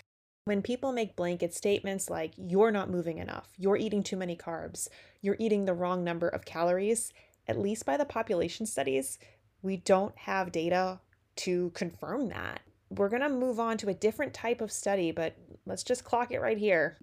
When 0.45 0.61
people 0.61 0.91
make 0.91 1.15
blanket 1.15 1.53
statements 1.55 2.09
like, 2.09 2.33
you're 2.37 2.71
not 2.71 2.89
moving 2.89 3.17
enough, 3.17 3.49
you're 3.57 3.77
eating 3.77 4.03
too 4.03 4.17
many 4.17 4.35
carbs, 4.35 4.87
you're 5.21 5.37
eating 5.39 5.65
the 5.65 5.73
wrong 5.73 6.03
number 6.03 6.27
of 6.27 6.45
calories, 6.45 7.11
at 7.47 7.57
least 7.57 7.85
by 7.85 7.97
the 7.97 8.05
population 8.05 8.67
studies, 8.67 9.17
we 9.63 9.77
don't 9.77 10.15
have 10.19 10.51
data 10.51 10.99
to 11.37 11.71
confirm 11.71 12.29
that. 12.29 12.61
We're 12.89 13.09
going 13.09 13.21
to 13.21 13.29
move 13.29 13.59
on 13.59 13.77
to 13.79 13.89
a 13.89 13.93
different 13.93 14.33
type 14.33 14.61
of 14.61 14.71
study, 14.71 15.11
but 15.11 15.35
let's 15.65 15.83
just 15.83 16.03
clock 16.03 16.31
it 16.31 16.39
right 16.39 16.57
here. 16.57 16.97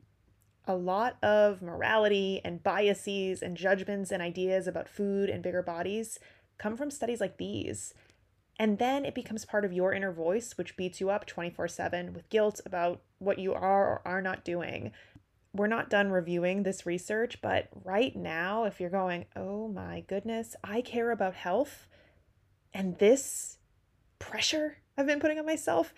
A 0.67 0.75
lot 0.75 1.17
of 1.23 1.61
morality 1.61 2.41
and 2.45 2.63
biases 2.63 3.43
and 3.43 3.57
judgments 3.57 4.13
and 4.13 4.23
ideas 4.23 4.69
about 4.69 4.89
food 4.89 5.29
and 5.29 5.43
bigger 5.43 5.63
bodies 5.63 6.21
come 6.59 6.77
from 6.77 6.91
studies 6.91 7.21
like 7.21 7.37
these. 7.37 7.95
And 8.59 8.79
then 8.79 9.05
it 9.05 9.15
becomes 9.15 9.45
part 9.45 9.65
of 9.65 9.73
your 9.73 9.93
inner 9.93 10.13
voice, 10.13 10.57
which 10.57 10.77
beats 10.77 11.01
you 11.01 11.11
up 11.11 11.27
24 11.27 11.67
7 11.67 12.13
with 12.13 12.29
guilt 12.29 12.61
about 12.65 13.03
what 13.19 13.39
you 13.39 13.53
are 13.53 13.89
or 13.89 14.03
are 14.05 14.23
not 14.23 14.45
doing. 14.45 14.93
We're 15.55 15.67
not 15.67 15.91
done 15.91 16.11
reviewing 16.11 16.63
this 16.63 16.87
research, 16.87 17.43
but 17.43 17.69
right 17.85 18.15
now, 18.15 18.65
if 18.65 18.81
you're 18.81 18.89
going, 18.89 19.27
oh 19.35 19.69
my 19.69 20.05
goodness, 20.07 20.55
I 20.63 20.81
care 20.81 21.11
about 21.11 21.35
health, 21.35 21.87
and 22.73 22.99
this 22.99 23.59
pressure 24.19 24.79
I've 24.97 25.07
been 25.07 25.21
putting 25.21 25.39
on 25.39 25.47
myself, 25.47 25.95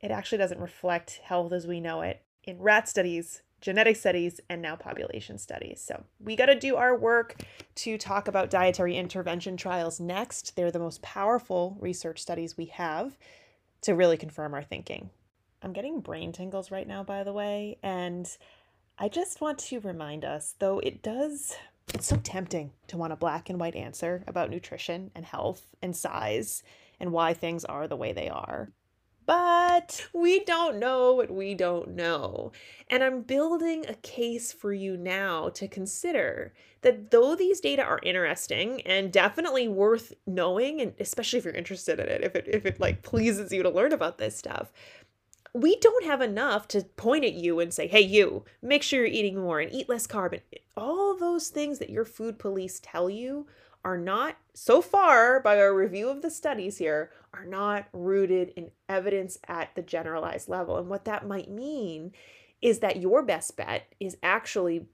it 0.00 0.10
actually 0.10 0.38
doesn't 0.38 0.60
reflect 0.60 1.20
health 1.22 1.52
as 1.52 1.66
we 1.66 1.80
know 1.80 2.02
it. 2.02 2.22
In 2.44 2.58
rat 2.58 2.88
studies, 2.88 3.42
genetic 3.60 3.96
studies, 3.96 4.40
and 4.48 4.60
now 4.60 4.74
population 4.74 5.38
studies. 5.38 5.80
So 5.80 6.04
we 6.18 6.34
got 6.34 6.46
to 6.46 6.58
do 6.58 6.76
our 6.76 6.96
work 6.96 7.40
to 7.76 7.96
talk 7.96 8.26
about 8.26 8.50
dietary 8.50 8.96
intervention 8.96 9.56
trials 9.56 10.00
next. 10.00 10.56
They're 10.56 10.72
the 10.72 10.80
most 10.80 11.02
powerful 11.02 11.76
research 11.80 12.20
studies 12.20 12.56
we 12.56 12.66
have 12.66 13.16
to 13.82 13.94
really 13.94 14.16
confirm 14.16 14.54
our 14.54 14.62
thinking. 14.62 15.10
I'm 15.62 15.72
getting 15.72 16.00
brain 16.00 16.32
tingles 16.32 16.72
right 16.72 16.88
now, 16.88 17.04
by 17.04 17.22
the 17.22 17.32
way, 17.32 17.78
and 17.84 18.28
I 18.98 19.08
just 19.08 19.40
want 19.40 19.58
to 19.58 19.78
remind 19.80 20.24
us, 20.24 20.56
though 20.58 20.80
it 20.80 21.02
does, 21.02 21.54
it's 21.94 22.08
so 22.08 22.16
tempting 22.16 22.72
to 22.88 22.96
want 22.96 23.12
a 23.12 23.16
black 23.16 23.48
and 23.48 23.60
white 23.60 23.76
answer 23.76 24.24
about 24.26 24.50
nutrition 24.50 25.12
and 25.14 25.24
health 25.24 25.74
and 25.80 25.96
size 25.96 26.64
and 27.02 27.12
why 27.12 27.34
things 27.34 27.66
are 27.66 27.86
the 27.86 27.96
way 27.96 28.14
they 28.14 28.30
are 28.30 28.72
but 29.26 30.08
we 30.12 30.44
don't 30.44 30.78
know 30.78 31.14
what 31.14 31.30
we 31.30 31.54
don't 31.54 31.94
know. 31.94 32.52
And 32.90 33.02
I'm 33.02 33.22
building 33.22 33.84
a 33.88 33.94
case 33.94 34.52
for 34.52 34.72
you 34.72 34.96
now 34.96 35.48
to 35.50 35.68
consider 35.68 36.52
that 36.82 37.10
though 37.10 37.36
these 37.36 37.60
data 37.60 37.82
are 37.82 38.00
interesting 38.02 38.80
and 38.82 39.12
definitely 39.12 39.68
worth 39.68 40.12
knowing, 40.26 40.80
and 40.80 40.92
especially 40.98 41.38
if 41.38 41.44
you're 41.44 41.54
interested 41.54 42.00
in 42.00 42.08
it, 42.08 42.24
if 42.24 42.34
it 42.34 42.46
if 42.48 42.66
it 42.66 42.80
like 42.80 43.02
pleases 43.02 43.52
you 43.52 43.62
to 43.62 43.70
learn 43.70 43.92
about 43.92 44.18
this 44.18 44.36
stuff, 44.36 44.72
we 45.54 45.76
don't 45.76 46.04
have 46.04 46.20
enough 46.20 46.66
to 46.68 46.82
point 46.82 47.24
at 47.24 47.34
you 47.34 47.60
and 47.60 47.72
say, 47.72 47.86
hey, 47.86 48.00
you, 48.00 48.44
make 48.60 48.82
sure 48.82 49.00
you're 49.00 49.08
eating 49.08 49.36
more 49.36 49.60
and 49.60 49.72
eat 49.72 49.88
less 49.88 50.06
carbon. 50.06 50.40
All 50.76 51.16
those 51.16 51.48
things 51.48 51.78
that 51.78 51.90
your 51.90 52.04
food 52.04 52.38
police 52.38 52.80
tell 52.82 53.08
you 53.08 53.46
are 53.84 53.98
not, 53.98 54.36
so 54.54 54.80
far 54.80 55.40
by 55.40 55.58
our 55.58 55.74
review 55.74 56.08
of 56.08 56.22
the 56.22 56.30
studies 56.30 56.78
here, 56.78 57.10
are 57.34 57.44
not 57.44 57.86
rooted 57.92 58.52
in 58.56 58.70
evidence 58.88 59.38
at 59.48 59.74
the 59.74 59.82
generalized 59.82 60.48
level. 60.48 60.76
And 60.76 60.88
what 60.88 61.04
that 61.06 61.26
might 61.26 61.50
mean 61.50 62.12
is 62.60 62.78
that 62.78 63.00
your 63.00 63.22
best 63.22 63.56
bet 63.56 63.92
is 63.98 64.16
actually 64.22 64.86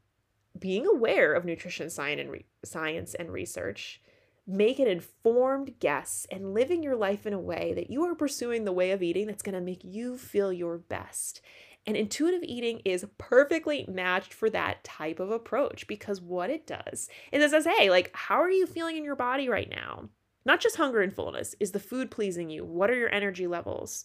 being 0.58 0.86
aware 0.86 1.34
of 1.34 1.44
nutrition 1.44 1.90
science 1.90 2.20
and, 2.20 2.42
science 2.64 3.14
and 3.14 3.30
research, 3.30 4.00
make 4.46 4.78
an 4.78 4.88
informed 4.88 5.78
guess, 5.78 6.26
and 6.30 6.54
living 6.54 6.82
your 6.82 6.96
life 6.96 7.26
in 7.26 7.34
a 7.34 7.38
way 7.38 7.74
that 7.74 7.90
you 7.90 8.04
are 8.04 8.14
pursuing 8.14 8.64
the 8.64 8.72
way 8.72 8.92
of 8.92 9.02
eating 9.02 9.26
that's 9.26 9.42
going 9.42 9.54
to 9.54 9.60
make 9.60 9.84
you 9.84 10.16
feel 10.16 10.52
your 10.52 10.78
best. 10.78 11.42
And 11.88 11.96
intuitive 11.96 12.42
eating 12.42 12.82
is 12.84 13.06
perfectly 13.16 13.86
matched 13.88 14.34
for 14.34 14.50
that 14.50 14.84
type 14.84 15.20
of 15.20 15.30
approach 15.30 15.86
because 15.86 16.20
what 16.20 16.50
it 16.50 16.66
does 16.66 17.08
is 17.32 17.42
it 17.42 17.50
says, 17.50 17.64
hey, 17.64 17.88
like, 17.88 18.10
how 18.12 18.42
are 18.42 18.50
you 18.50 18.66
feeling 18.66 18.98
in 18.98 19.04
your 19.04 19.16
body 19.16 19.48
right 19.48 19.70
now? 19.70 20.10
Not 20.44 20.60
just 20.60 20.76
hunger 20.76 21.00
and 21.00 21.14
fullness. 21.14 21.54
Is 21.60 21.72
the 21.72 21.80
food 21.80 22.10
pleasing 22.10 22.50
you? 22.50 22.62
What 22.62 22.90
are 22.90 22.94
your 22.94 23.10
energy 23.10 23.46
levels? 23.46 24.04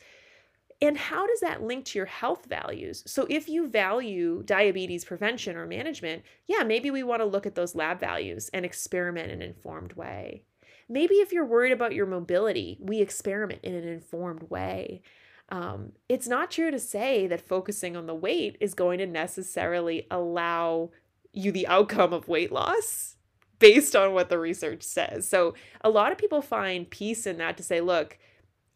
And 0.81 0.97
how 0.97 1.27
does 1.27 1.41
that 1.41 1.61
link 1.61 1.83
to 1.87 1.99
your 1.99 2.05
health 2.05 2.45
values? 2.45 3.03
So, 3.05 3.27
if 3.29 3.49
you 3.49 3.67
value 3.67 4.43
diabetes 4.43 5.03
prevention 5.03 5.57
or 5.57 5.67
management, 5.67 6.23
yeah, 6.47 6.63
maybe 6.63 6.89
we 6.89 7.03
want 7.03 7.19
to 7.21 7.25
look 7.25 7.45
at 7.45 7.55
those 7.55 7.75
lab 7.75 7.99
values 7.99 8.49
and 8.53 8.63
experiment 8.63 9.29
in 9.29 9.41
an 9.41 9.49
informed 9.49 9.91
way. 9.91 10.45
Maybe 10.87 11.15
if 11.15 11.33
you're 11.33 11.45
worried 11.45 11.73
about 11.73 11.93
your 11.93 12.05
mobility, 12.05 12.77
we 12.79 13.01
experiment 13.01 13.59
in 13.61 13.73
an 13.73 13.89
informed 13.89 14.43
way. 14.49 15.01
Um, 15.49 15.91
it's 16.09 16.27
not 16.27 16.51
true 16.51 16.71
to 16.71 16.79
say 16.79 17.27
that 17.27 17.47
focusing 17.47 17.95
on 17.95 18.07
the 18.07 18.15
weight 18.15 18.57
is 18.59 18.73
going 18.73 18.99
to 18.99 19.05
necessarily 19.05 20.07
allow 20.09 20.91
you 21.31 21.51
the 21.51 21.67
outcome 21.67 22.13
of 22.13 22.27
weight 22.27 22.51
loss 22.51 23.15
based 23.59 23.95
on 23.95 24.13
what 24.13 24.29
the 24.29 24.39
research 24.39 24.83
says. 24.83 25.27
So 25.27 25.53
a 25.81 25.89
lot 25.89 26.11
of 26.11 26.17
people 26.17 26.41
find 26.41 26.89
peace 26.89 27.25
in 27.25 27.37
that 27.37 27.57
to 27.57 27.63
say, 27.63 27.81
look, 27.81 28.17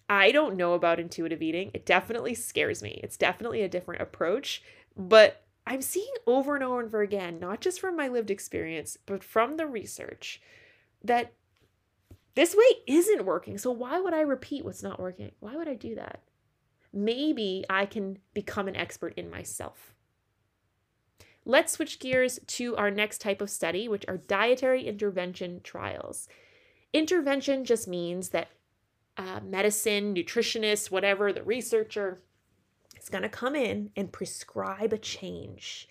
I 0.09 0.31
don't 0.31 0.55
know 0.55 0.73
about 0.73 0.99
intuitive 0.99 1.41
eating. 1.41 1.71
It 1.73 1.85
definitely 1.85 2.33
scares 2.33 2.81
me. 2.81 2.99
It's 3.03 3.17
definitely 3.17 3.61
a 3.61 3.69
different 3.69 4.01
approach, 4.01 4.63
but 4.95 5.43
I'm 5.65 5.81
seeing 5.81 6.13
over 6.25 6.55
and 6.55 6.63
over 6.63 6.79
and 6.79 6.87
over 6.87 7.01
again, 7.01 7.39
not 7.39 7.59
just 7.59 7.81
from 7.81 7.97
my 7.97 8.07
lived 8.07 8.31
experience, 8.31 8.97
but 9.05 9.23
from 9.23 9.57
the 9.57 9.67
research, 9.67 10.41
that 11.03 11.33
this 12.35 12.55
way 12.55 12.77
isn't 12.87 13.25
working. 13.25 13.57
So 13.57 13.71
why 13.71 13.99
would 13.99 14.13
I 14.13 14.21
repeat 14.21 14.63
what's 14.63 14.83
not 14.83 14.99
working? 14.99 15.31
Why 15.39 15.55
would 15.55 15.67
I 15.67 15.73
do 15.73 15.95
that? 15.95 16.21
Maybe 16.97 17.63
I 17.69 17.85
can 17.85 18.17
become 18.33 18.67
an 18.67 18.75
expert 18.75 19.13
in 19.15 19.29
myself. 19.29 19.93
Let's 21.45 21.73
switch 21.73 21.99
gears 21.99 22.39
to 22.47 22.75
our 22.75 22.91
next 22.91 23.21
type 23.21 23.41
of 23.41 23.49
study, 23.49 23.87
which 23.87 24.03
are 24.07 24.17
dietary 24.17 24.85
intervention 24.85 25.61
trials. 25.63 26.27
Intervention 26.91 27.63
just 27.63 27.87
means 27.87 28.29
that 28.29 28.49
uh, 29.15 29.39
medicine, 29.41 30.13
nutritionist, 30.13 30.91
whatever, 30.91 31.31
the 31.31 31.43
researcher 31.43 32.19
is 32.99 33.09
going 33.09 33.21
to 33.21 33.29
come 33.29 33.55
in 33.55 33.91
and 33.95 34.11
prescribe 34.11 34.91
a 34.91 34.97
change. 34.97 35.87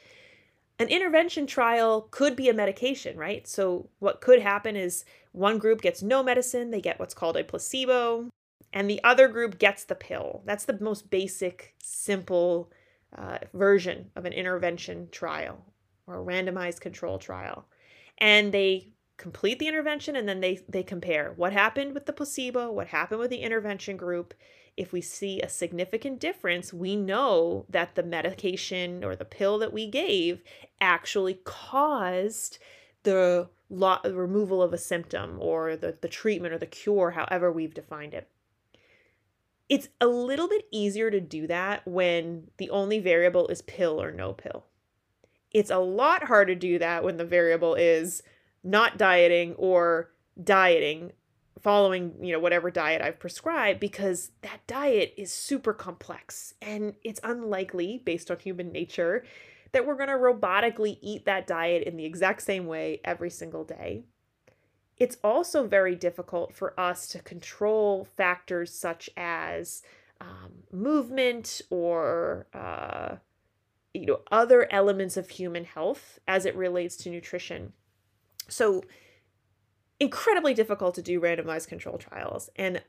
An 0.78 0.88
intervention 0.88 1.46
trial 1.46 2.08
could 2.10 2.36
be 2.36 2.50
a 2.50 2.54
medication, 2.54 3.16
right? 3.16 3.48
So, 3.48 3.88
what 3.98 4.20
could 4.20 4.42
happen 4.42 4.76
is 4.76 5.06
one 5.32 5.58
group 5.58 5.80
gets 5.80 6.02
no 6.02 6.22
medicine, 6.22 6.70
they 6.70 6.82
get 6.82 6.98
what's 6.98 7.14
called 7.14 7.36
a 7.36 7.44
placebo 7.44 8.28
and 8.76 8.90
the 8.90 9.02
other 9.02 9.26
group 9.28 9.58
gets 9.58 9.84
the 9.84 9.94
pill. 9.94 10.42
That's 10.44 10.66
the 10.66 10.78
most 10.80 11.08
basic, 11.10 11.74
simple 11.82 12.70
uh, 13.16 13.38
version 13.54 14.10
of 14.14 14.26
an 14.26 14.34
intervention 14.34 15.08
trial. 15.10 15.64
or 16.06 16.20
a 16.20 16.24
randomized 16.24 16.80
control 16.80 17.18
trial. 17.18 17.66
And 18.18 18.52
they 18.52 18.92
complete 19.16 19.58
the 19.58 19.68
intervention 19.68 20.14
and 20.14 20.28
then 20.28 20.40
they 20.40 20.60
they 20.68 20.82
compare 20.82 21.32
what 21.36 21.52
happened 21.54 21.94
with 21.94 22.04
the 22.04 22.12
placebo, 22.12 22.70
what 22.70 22.88
happened 22.88 23.20
with 23.20 23.30
the 23.30 23.38
intervention 23.48 23.96
group. 23.96 24.34
If 24.76 24.92
we 24.92 25.00
see 25.00 25.40
a 25.40 25.48
significant 25.48 26.20
difference, 26.20 26.72
we 26.74 26.96
know 26.96 27.64
that 27.70 27.94
the 27.94 28.02
medication 28.02 29.02
or 29.02 29.16
the 29.16 29.24
pill 29.24 29.58
that 29.58 29.72
we 29.72 29.86
gave 29.86 30.42
actually 30.82 31.40
caused 31.44 32.58
the 33.04 33.48
lo- 33.70 34.00
removal 34.04 34.62
of 34.62 34.74
a 34.74 34.78
symptom 34.78 35.38
or 35.40 35.76
the, 35.76 35.96
the 36.02 36.08
treatment 36.08 36.52
or 36.52 36.58
the 36.58 36.66
cure, 36.66 37.12
however 37.12 37.50
we've 37.50 37.72
defined 37.72 38.12
it. 38.12 38.28
It's 39.68 39.88
a 40.00 40.06
little 40.06 40.48
bit 40.48 40.66
easier 40.70 41.10
to 41.10 41.20
do 41.20 41.46
that 41.48 41.86
when 41.86 42.48
the 42.58 42.70
only 42.70 43.00
variable 43.00 43.48
is 43.48 43.62
pill 43.62 44.00
or 44.00 44.12
no 44.12 44.32
pill. 44.32 44.66
It's 45.50 45.70
a 45.70 45.78
lot 45.78 46.24
harder 46.24 46.54
to 46.54 46.60
do 46.60 46.78
that 46.78 47.02
when 47.02 47.16
the 47.16 47.24
variable 47.24 47.74
is 47.74 48.22
not 48.62 48.98
dieting 48.98 49.54
or 49.54 50.10
dieting 50.42 51.12
following 51.62 52.14
you 52.20 52.32
know 52.32 52.38
whatever 52.38 52.70
diet 52.70 53.00
i've 53.00 53.18
prescribed 53.18 53.80
because 53.80 54.30
that 54.42 54.60
diet 54.66 55.14
is 55.16 55.32
super 55.32 55.72
complex 55.72 56.52
and 56.60 56.94
it's 57.02 57.20
unlikely 57.24 58.02
based 58.04 58.30
on 58.30 58.38
human 58.38 58.70
nature 58.70 59.24
that 59.72 59.86
we're 59.86 59.96
going 59.96 60.08
to 60.08 60.14
robotically 60.14 60.98
eat 61.00 61.24
that 61.24 61.46
diet 61.46 61.82
in 61.84 61.96
the 61.96 62.04
exact 62.04 62.42
same 62.42 62.66
way 62.66 63.00
every 63.04 63.30
single 63.30 63.64
day 63.64 64.04
it's 64.98 65.16
also 65.22 65.66
very 65.66 65.94
difficult 65.94 66.54
for 66.54 66.78
us 66.78 67.06
to 67.08 67.18
control 67.20 68.04
factors 68.04 68.72
such 68.72 69.10
as 69.16 69.82
um, 70.20 70.52
movement 70.72 71.60
or 71.70 72.46
uh, 72.54 73.16
you 73.92 74.06
know 74.06 74.20
other 74.30 74.66
elements 74.72 75.16
of 75.16 75.28
human 75.28 75.64
health 75.64 76.18
as 76.26 76.46
it 76.46 76.56
relates 76.56 76.96
to 76.96 77.10
nutrition. 77.10 77.72
So 78.48 78.84
incredibly 80.00 80.54
difficult 80.54 80.94
to 80.94 81.02
do 81.02 81.20
randomized 81.20 81.68
control 81.68 81.98
trials. 81.98 82.48
And 82.56 82.82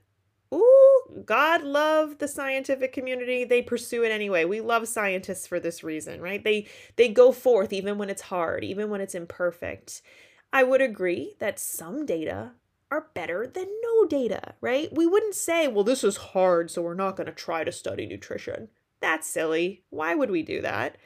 ooh 0.54 1.24
god 1.26 1.64
love 1.64 2.20
the 2.20 2.28
scientific 2.28 2.94
community. 2.94 3.44
They 3.44 3.62
pursue 3.62 4.04
it 4.04 4.12
anyway. 4.12 4.46
We 4.46 4.62
love 4.62 4.88
scientists 4.88 5.46
for 5.46 5.60
this 5.60 5.84
reason 5.84 6.22
right? 6.22 6.44
They 6.44 6.68
they 6.96 7.10
go 7.10 7.34
forth 7.34 7.74
even 7.74 7.98
when 7.98 8.10
it's 8.10 8.22
hard 8.22 8.64
even 8.64 8.90
when 8.90 9.02
it's 9.02 9.16
imperfect 9.16 10.02
i 10.51 10.63
would 10.63 10.82
agree 10.82 11.36
that 11.39 11.60
some 11.60 12.06
data 12.06 12.51
are 12.89 13.08
better 13.13 13.46
than 13.46 13.68
no 13.84 14.06
data 14.06 14.54
right 14.62 14.89
we 14.94 15.06
wouldn't 15.06 15.36
say 15.36 15.68
well 15.68 15.84
this 15.84 16.04
is 16.04 16.18
hard 16.18 16.72
so 16.72 16.82
we're 16.82 16.94
not 16.94 17.16
going 17.16 17.27
to 17.27 17.34
try 17.34 17.63
to 17.63 17.72
study 17.72 18.06
nutrition 18.06 18.70
that's 19.01 19.27
silly 19.27 19.84
why 19.89 20.16
would 20.16 20.32
we 20.32 20.42
do 20.42 20.62
that 20.62 20.98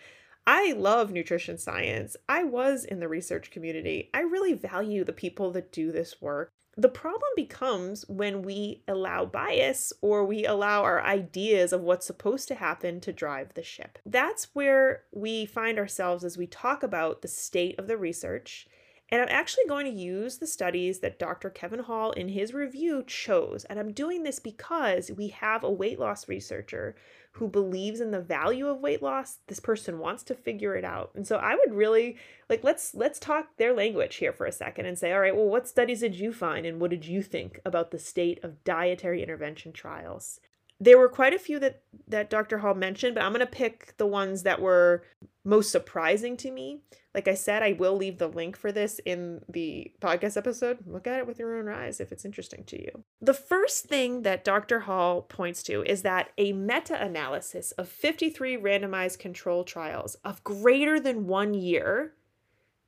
I 0.48 0.74
love 0.75 1.12
nutrition 1.12 1.57
science. 1.57 2.17
I 2.27 2.43
was 2.43 2.83
in 2.83 3.00
the 3.00 3.07
research 3.07 3.51
community. 3.51 4.10
I 4.13 4.21
really 4.21 4.53
value 4.53 5.03
the 5.03 5.13
people 5.13 5.51
that 5.51 5.71
do 5.71 5.91
this 5.91 6.19
work. 6.19 6.50
The 6.77 6.89
problem 6.89 7.29
becomes 7.36 8.07
when 8.07 8.41
we 8.41 8.81
allow 8.88 9.25
bias 9.25 9.91
or 10.01 10.25
we 10.25 10.45
allow 10.45 10.83
our 10.83 11.03
ideas 11.03 11.74
of 11.74 11.81
what's 11.81 12.07
supposed 12.07 12.48
to 12.48 12.55
happen 12.55 13.01
to 13.01 13.13
drive 13.13 13.53
the 13.53 13.63
ship. 13.63 14.00
That's 14.05 14.48
where 14.53 15.03
we 15.12 15.45
find 15.45 15.77
ourselves 15.77 16.24
as 16.24 16.38
we 16.38 16.48
talk 16.48 16.81
about 16.81 17.21
the 17.21 17.27
state 17.27 17.77
of 17.77 17.88
the 17.88 17.98
research. 17.98 18.67
And 19.12 19.22
I'm 19.22 19.30
actually 19.30 19.65
going 19.68 19.86
to 19.86 20.01
use 20.01 20.38
the 20.38 20.48
studies 20.48 21.00
that 21.00 21.20
Dr. 21.20 21.50
Kevin 21.50 21.80
Hall 21.80 22.12
in 22.12 22.30
his 22.30 22.53
review 22.53 23.03
chose. 23.06 23.65
And 23.65 23.77
I'm 23.77 23.91
doing 23.91 24.24
this 24.24 24.39
because 24.39 25.12
we 25.12 25.27
have 25.30 25.63
a 25.63 25.72
weight 25.72 26.00
loss 26.00 26.30
researcher 26.30 26.96
who 27.34 27.48
believes 27.48 28.00
in 28.01 28.12
the 28.12 28.22
value 28.22 28.68
of 28.68 28.80
weight 28.80 29.01
loss 29.01 29.39
this 29.48 29.60
person 29.60 30.00
wants 30.00 30.24
to 30.24 30.36
figure 30.36 30.75
it 30.75 30.84
out 30.84 31.12
and 31.15 31.25
so 31.25 31.38
i 31.38 31.56
would 31.56 31.74
really 31.74 32.18
like 32.50 32.62
let's 32.62 32.94
let's 32.94 33.20
talk 33.20 33.56
their 33.56 33.74
language 33.74 34.15
here 34.15 34.34
for 34.34 34.46
a 34.46 34.51
second 34.51 34.86
and 34.86 35.00
say 35.00 35.13
all 35.13 35.22
right 35.22 35.34
well 35.34 35.48
what 35.48 35.65
studies 35.65 36.01
did 36.01 36.13
you 36.13 36.34
find 36.34 36.65
and 36.65 36.82
what 36.82 36.89
did 36.91 37.06
you 37.06 37.22
think 37.22 37.60
about 37.63 37.91
the 37.91 37.98
state 37.98 38.44
of 38.44 38.62
dietary 38.65 39.24
intervention 39.24 39.72
trials 39.72 40.41
there 40.82 40.98
were 40.98 41.08
quite 41.08 41.34
a 41.34 41.39
few 41.39 41.60
that 41.60 41.84
that 42.08 42.32
Dr. 42.32 42.58
Hall 42.58 42.74
mentioned, 42.74 43.13
but 43.13 43.24
I'm 43.24 43.34
going 43.34 43.46
to 43.46 43.46
pick 43.46 43.96
the 43.98 44.08
ones 44.08 44.41
that 44.44 44.60
were 44.60 45.03
most 45.43 45.71
surprising 45.71 46.38
to 46.38 46.51
me. 46.51 46.81
Like 47.13 47.27
I 47.27 47.33
said, 47.33 47.63
I 47.63 47.74
will 47.74 47.95
leave 47.95 48.17
the 48.17 48.27
link 48.27 48.55
for 48.55 48.71
this 48.71 49.00
in 49.05 49.41
the 49.50 49.91
podcast 50.00 50.38
episode. 50.38 50.79
Look 50.86 51.07
at 51.07 51.19
it 51.19 51.27
with 51.27 51.39
your 51.39 51.57
own 51.57 51.67
eyes 51.67 52.00
if 52.00 52.12
it's 52.12 52.25
interesting 52.25 52.63
to 52.65 52.81
you. 52.81 53.03
The 53.21 53.33
first 53.33 53.85
thing 53.85 54.22
that 54.22 54.44
Dr. 54.44 54.81
Hall 54.81 55.24
points 55.24 55.63
to 55.63 55.83
is 55.83 56.03
that 56.03 56.29
a 56.37 56.53
meta 56.53 57.01
analysis 57.01 57.72
of 57.74 57.89
53 57.89 58.57
randomized 58.57 59.20
control 59.20 59.63
trials 59.63 60.16
of 60.24 60.44
greater 60.44 61.00
than 61.00 61.27
one 61.27 61.53
year 61.53 62.13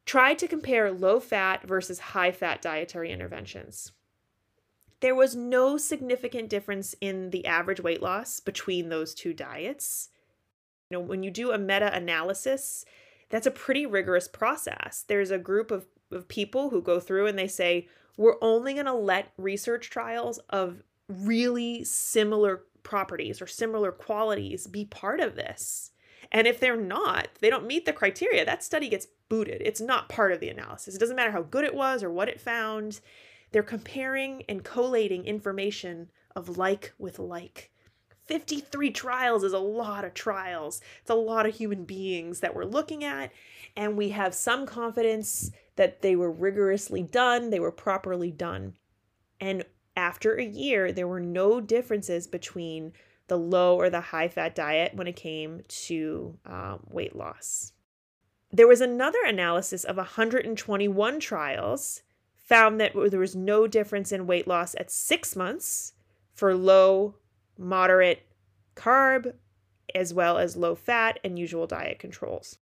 tried 0.05 0.37
to 0.39 0.47
compare 0.47 0.91
low 0.91 1.19
fat 1.19 1.67
versus 1.67 1.99
high 1.99 2.31
fat 2.31 2.61
dietary 2.61 3.11
interventions 3.11 3.93
there 5.03 5.13
was 5.13 5.35
no 5.35 5.75
significant 5.75 6.47
difference 6.47 6.95
in 7.01 7.31
the 7.31 7.45
average 7.45 7.81
weight 7.81 8.01
loss 8.01 8.39
between 8.39 8.87
those 8.87 9.13
two 9.13 9.33
diets. 9.33 10.07
Know, 10.93 10.99
when 10.99 11.23
you 11.23 11.31
do 11.31 11.51
a 11.51 11.57
meta 11.57 11.93
analysis, 11.93 12.85
that's 13.29 13.47
a 13.47 13.51
pretty 13.51 13.85
rigorous 13.85 14.27
process. 14.27 15.03
There's 15.07 15.31
a 15.31 15.37
group 15.37 15.71
of, 15.71 15.85
of 16.11 16.27
people 16.27 16.69
who 16.69 16.81
go 16.81 16.99
through 16.99 17.27
and 17.27 17.37
they 17.37 17.47
say, 17.47 17.87
we're 18.15 18.37
only 18.41 18.73
going 18.73 18.85
to 18.85 18.93
let 18.93 19.33
research 19.37 19.89
trials 19.89 20.37
of 20.49 20.83
really 21.09 21.83
similar 21.83 22.63
properties 22.83 23.41
or 23.41 23.47
similar 23.47 23.91
qualities 23.91 24.67
be 24.67 24.85
part 24.85 25.19
of 25.19 25.35
this. 25.35 25.91
And 26.31 26.47
if 26.47 26.59
they're 26.59 26.75
not, 26.75 27.27
they 27.41 27.49
don't 27.49 27.67
meet 27.67 27.85
the 27.85 27.93
criteria, 27.93 28.45
that 28.45 28.63
study 28.63 28.89
gets 28.89 29.07
booted. 29.29 29.61
It's 29.63 29.81
not 29.81 30.09
part 30.09 30.31
of 30.31 30.39
the 30.39 30.49
analysis. 30.49 30.95
It 30.95 30.99
doesn't 30.99 31.15
matter 31.15 31.31
how 31.31 31.41
good 31.43 31.65
it 31.65 31.75
was 31.75 32.03
or 32.03 32.11
what 32.11 32.29
it 32.29 32.39
found. 32.39 32.99
They're 33.51 33.63
comparing 33.63 34.43
and 34.47 34.63
collating 34.63 35.25
information 35.25 36.11
of 36.35 36.57
like 36.57 36.93
with 36.97 37.19
like. 37.19 37.71
53 38.33 38.89
trials 38.89 39.43
is 39.43 39.53
a 39.53 39.59
lot 39.59 40.03
of 40.03 40.15
trials. 40.15 40.81
It's 41.01 41.11
a 41.11 41.13
lot 41.13 41.45
of 41.45 41.53
human 41.53 41.85
beings 41.85 42.39
that 42.39 42.55
we're 42.55 42.65
looking 42.65 43.03
at, 43.03 43.31
and 43.77 43.95
we 43.95 44.09
have 44.09 44.33
some 44.33 44.65
confidence 44.65 45.51
that 45.75 46.01
they 46.01 46.15
were 46.15 46.31
rigorously 46.31 47.03
done, 47.03 47.51
they 47.51 47.59
were 47.59 47.71
properly 47.71 48.31
done. 48.31 48.73
And 49.39 49.63
after 49.95 50.35
a 50.35 50.43
year, 50.43 50.91
there 50.91 51.07
were 51.07 51.19
no 51.19 51.61
differences 51.61 52.25
between 52.25 52.93
the 53.27 53.37
low 53.37 53.75
or 53.75 53.91
the 53.91 54.01
high 54.01 54.29
fat 54.29 54.55
diet 54.55 54.95
when 54.95 55.05
it 55.05 55.15
came 55.15 55.61
to 55.67 56.35
um, 56.47 56.79
weight 56.89 57.15
loss. 57.15 57.73
There 58.51 58.67
was 58.67 58.81
another 58.81 59.23
analysis 59.27 59.83
of 59.83 59.97
121 59.97 61.19
trials 61.19 62.01
found 62.33 62.81
that 62.81 62.93
there 63.11 63.19
was 63.19 63.35
no 63.35 63.67
difference 63.67 64.11
in 64.11 64.25
weight 64.25 64.47
loss 64.47 64.73
at 64.79 64.89
six 64.89 65.35
months 65.35 65.93
for 66.33 66.55
low, 66.55 67.13
moderate 67.57 68.25
carb, 68.75 69.33
as 69.93 70.13
well 70.13 70.37
as 70.37 70.57
low 70.57 70.75
fat 70.75 71.19
and 71.23 71.37
usual 71.37 71.67
diet 71.67 71.99
controls. 71.99 72.57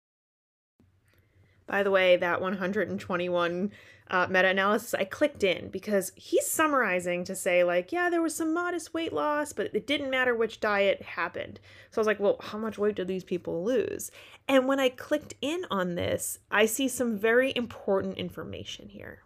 By 1.66 1.84
the 1.84 1.90
way, 1.92 2.16
that 2.16 2.40
121 2.40 3.70
uh, 4.10 4.26
meta 4.28 4.48
analysis, 4.48 4.92
I 4.92 5.04
clicked 5.04 5.44
in 5.44 5.68
because 5.68 6.10
he's 6.16 6.50
summarizing 6.50 7.22
to 7.24 7.36
say, 7.36 7.62
like, 7.62 7.92
yeah, 7.92 8.10
there 8.10 8.22
was 8.22 8.34
some 8.34 8.52
modest 8.52 8.92
weight 8.92 9.12
loss, 9.12 9.52
but 9.52 9.70
it 9.72 9.86
didn't 9.86 10.10
matter 10.10 10.34
which 10.34 10.58
diet 10.58 11.00
happened. 11.00 11.60
So 11.92 12.00
I 12.00 12.00
was 12.00 12.06
like, 12.08 12.18
well, 12.18 12.38
how 12.40 12.58
much 12.58 12.76
weight 12.76 12.96
did 12.96 13.06
these 13.06 13.22
people 13.22 13.64
lose? 13.64 14.10
And 14.48 14.66
when 14.66 14.80
I 14.80 14.88
clicked 14.88 15.34
in 15.40 15.64
on 15.70 15.94
this, 15.94 16.40
I 16.50 16.66
see 16.66 16.88
some 16.88 17.16
very 17.16 17.52
important 17.54 18.18
information 18.18 18.88
here. 18.88 19.20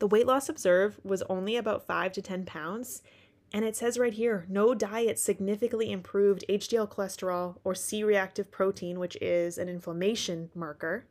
The 0.00 0.08
weight 0.08 0.26
loss 0.26 0.48
observed 0.48 0.98
was 1.04 1.22
only 1.30 1.56
about 1.56 1.86
5 1.86 2.10
to 2.14 2.22
10 2.22 2.44
pounds, 2.44 3.02
and 3.52 3.64
it 3.64 3.76
says 3.76 3.98
right 3.98 4.14
here 4.14 4.46
no 4.48 4.74
diet 4.74 5.18
significantly 5.18 5.92
improved 5.92 6.44
HDL 6.48 6.88
cholesterol 6.88 7.56
or 7.64 7.74
C 7.74 8.02
reactive 8.02 8.50
protein, 8.50 8.98
which 8.98 9.16
is 9.20 9.58
an 9.58 9.68
inflammation 9.68 10.50
marker. 10.54 11.04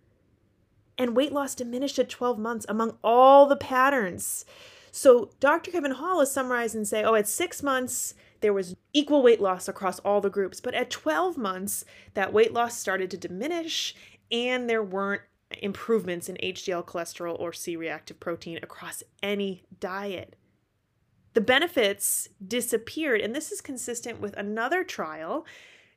And 0.97 1.15
weight 1.15 1.31
loss 1.31 1.55
diminished 1.55 1.99
at 1.99 2.09
12 2.09 2.37
months 2.37 2.65
among 2.67 2.97
all 3.03 3.45
the 3.45 3.55
patterns. 3.55 4.45
So 4.91 5.31
Dr. 5.39 5.71
Kevin 5.71 5.91
Hall 5.91 6.19
is 6.19 6.31
summarized 6.31 6.75
and 6.75 6.87
say, 6.87 7.03
oh, 7.03 7.15
at 7.15 7.27
six 7.27 7.63
months, 7.63 8.13
there 8.41 8.53
was 8.53 8.75
equal 8.93 9.23
weight 9.23 9.39
loss 9.39 9.67
across 9.67 9.99
all 9.99 10.19
the 10.19 10.29
groups. 10.29 10.59
But 10.59 10.73
at 10.73 10.89
12 10.89 11.37
months, 11.37 11.85
that 12.13 12.33
weight 12.33 12.53
loss 12.53 12.77
started 12.77 13.09
to 13.11 13.17
diminish 13.17 13.95
and 14.31 14.69
there 14.69 14.83
weren't 14.83 15.21
improvements 15.61 16.29
in 16.29 16.37
HDL 16.37 16.85
cholesterol 16.85 17.39
or 17.39 17.53
C 17.53 17.75
reactive 17.75 18.19
protein 18.19 18.59
across 18.61 19.03
any 19.21 19.63
diet. 19.79 20.35
The 21.33 21.41
benefits 21.41 22.27
disappeared, 22.45 23.21
and 23.21 23.35
this 23.35 23.51
is 23.51 23.61
consistent 23.61 24.19
with 24.19 24.35
another 24.35 24.83
trial 24.83 25.45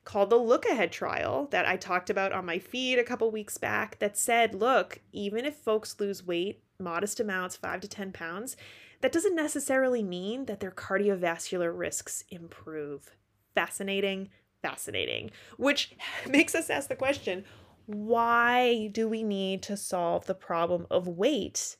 called 0.05 0.29
the 0.29 0.37
Look 0.37 0.65
Ahead 0.65 0.91
trial 0.91 1.47
that 1.51 1.67
I 1.67 1.75
talked 1.75 2.09
about 2.09 2.31
on 2.31 2.45
my 2.45 2.59
feed 2.59 2.99
a 2.99 3.03
couple 3.03 3.29
weeks 3.31 3.57
back 3.57 3.99
that 3.99 4.17
said, 4.17 4.55
look, 4.55 4.99
even 5.11 5.45
if 5.45 5.55
folks 5.55 5.99
lose 5.99 6.25
weight, 6.25 6.63
modest 6.79 7.19
amounts, 7.19 7.57
five 7.57 7.81
to 7.81 7.87
10 7.87 8.11
pounds, 8.13 8.55
that 9.01 9.11
doesn't 9.11 9.35
necessarily 9.35 10.03
mean 10.03 10.45
that 10.45 10.59
their 10.61 10.71
cardiovascular 10.71 11.77
risks 11.77 12.23
improve. 12.29 13.15
Fascinating, 13.55 14.29
fascinating. 14.61 15.31
Which 15.57 15.97
makes 16.29 16.55
us 16.55 16.69
ask 16.69 16.87
the 16.87 16.95
question 16.95 17.43
Why 17.87 18.87
do 18.91 19.09
we 19.09 19.23
need 19.23 19.63
to 19.63 19.75
solve 19.75 20.27
the 20.27 20.35
problem 20.35 20.87
of 20.89 21.07
weight 21.07 21.75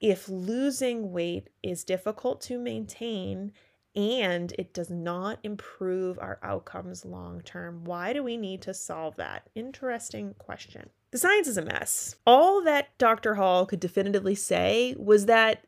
if 0.00 0.28
losing 0.28 1.12
weight 1.12 1.48
is 1.62 1.84
difficult 1.84 2.40
to 2.42 2.58
maintain 2.58 3.52
and 3.96 4.52
it 4.58 4.72
does 4.72 4.90
not 4.90 5.38
improve 5.42 6.18
our 6.18 6.38
outcomes 6.42 7.04
long 7.04 7.40
term? 7.40 7.84
Why 7.84 8.12
do 8.12 8.22
we 8.22 8.36
need 8.36 8.62
to 8.62 8.74
solve 8.74 9.16
that? 9.16 9.48
Interesting 9.54 10.34
question. 10.38 10.90
The 11.10 11.18
science 11.18 11.48
is 11.48 11.56
a 11.56 11.62
mess. 11.62 12.16
All 12.26 12.62
that 12.62 12.96
Dr. 12.98 13.34
Hall 13.34 13.66
could 13.66 13.80
definitively 13.80 14.34
say 14.34 14.94
was 14.98 15.26
that 15.26 15.64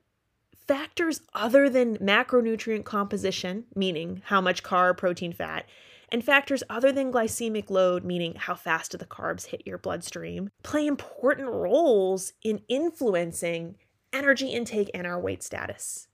factors 0.69 1.23
other 1.35 1.69
than 1.69 1.97
macronutrient 1.97 2.85
composition, 2.85 3.65
meaning 3.75 4.23
how 4.27 4.41
much 4.41 4.63
carb, 4.63 4.99
protein, 4.99 5.33
fat, 5.33 5.67
and 6.13 6.23
factors 6.23 6.63
other 6.69 6.93
than 6.93 7.13
glycemic 7.13 7.71
load, 7.71 8.05
meaning 8.05 8.35
how 8.35 8.55
fast 8.55 8.93
do 8.93 8.99
the 8.99 9.07
carbs 9.07 9.47
hit 9.47 9.67
your 9.67 9.79
bloodstream, 9.79 10.51
play 10.63 10.87
important 10.87 11.49
roles 11.49 12.33
in 12.43 12.61
influencing 12.69 13.77
energy 14.13 14.49
intake 14.49 14.91
and 14.95 15.07
our 15.07 15.19
weight 15.21 15.43
status. 15.43 16.09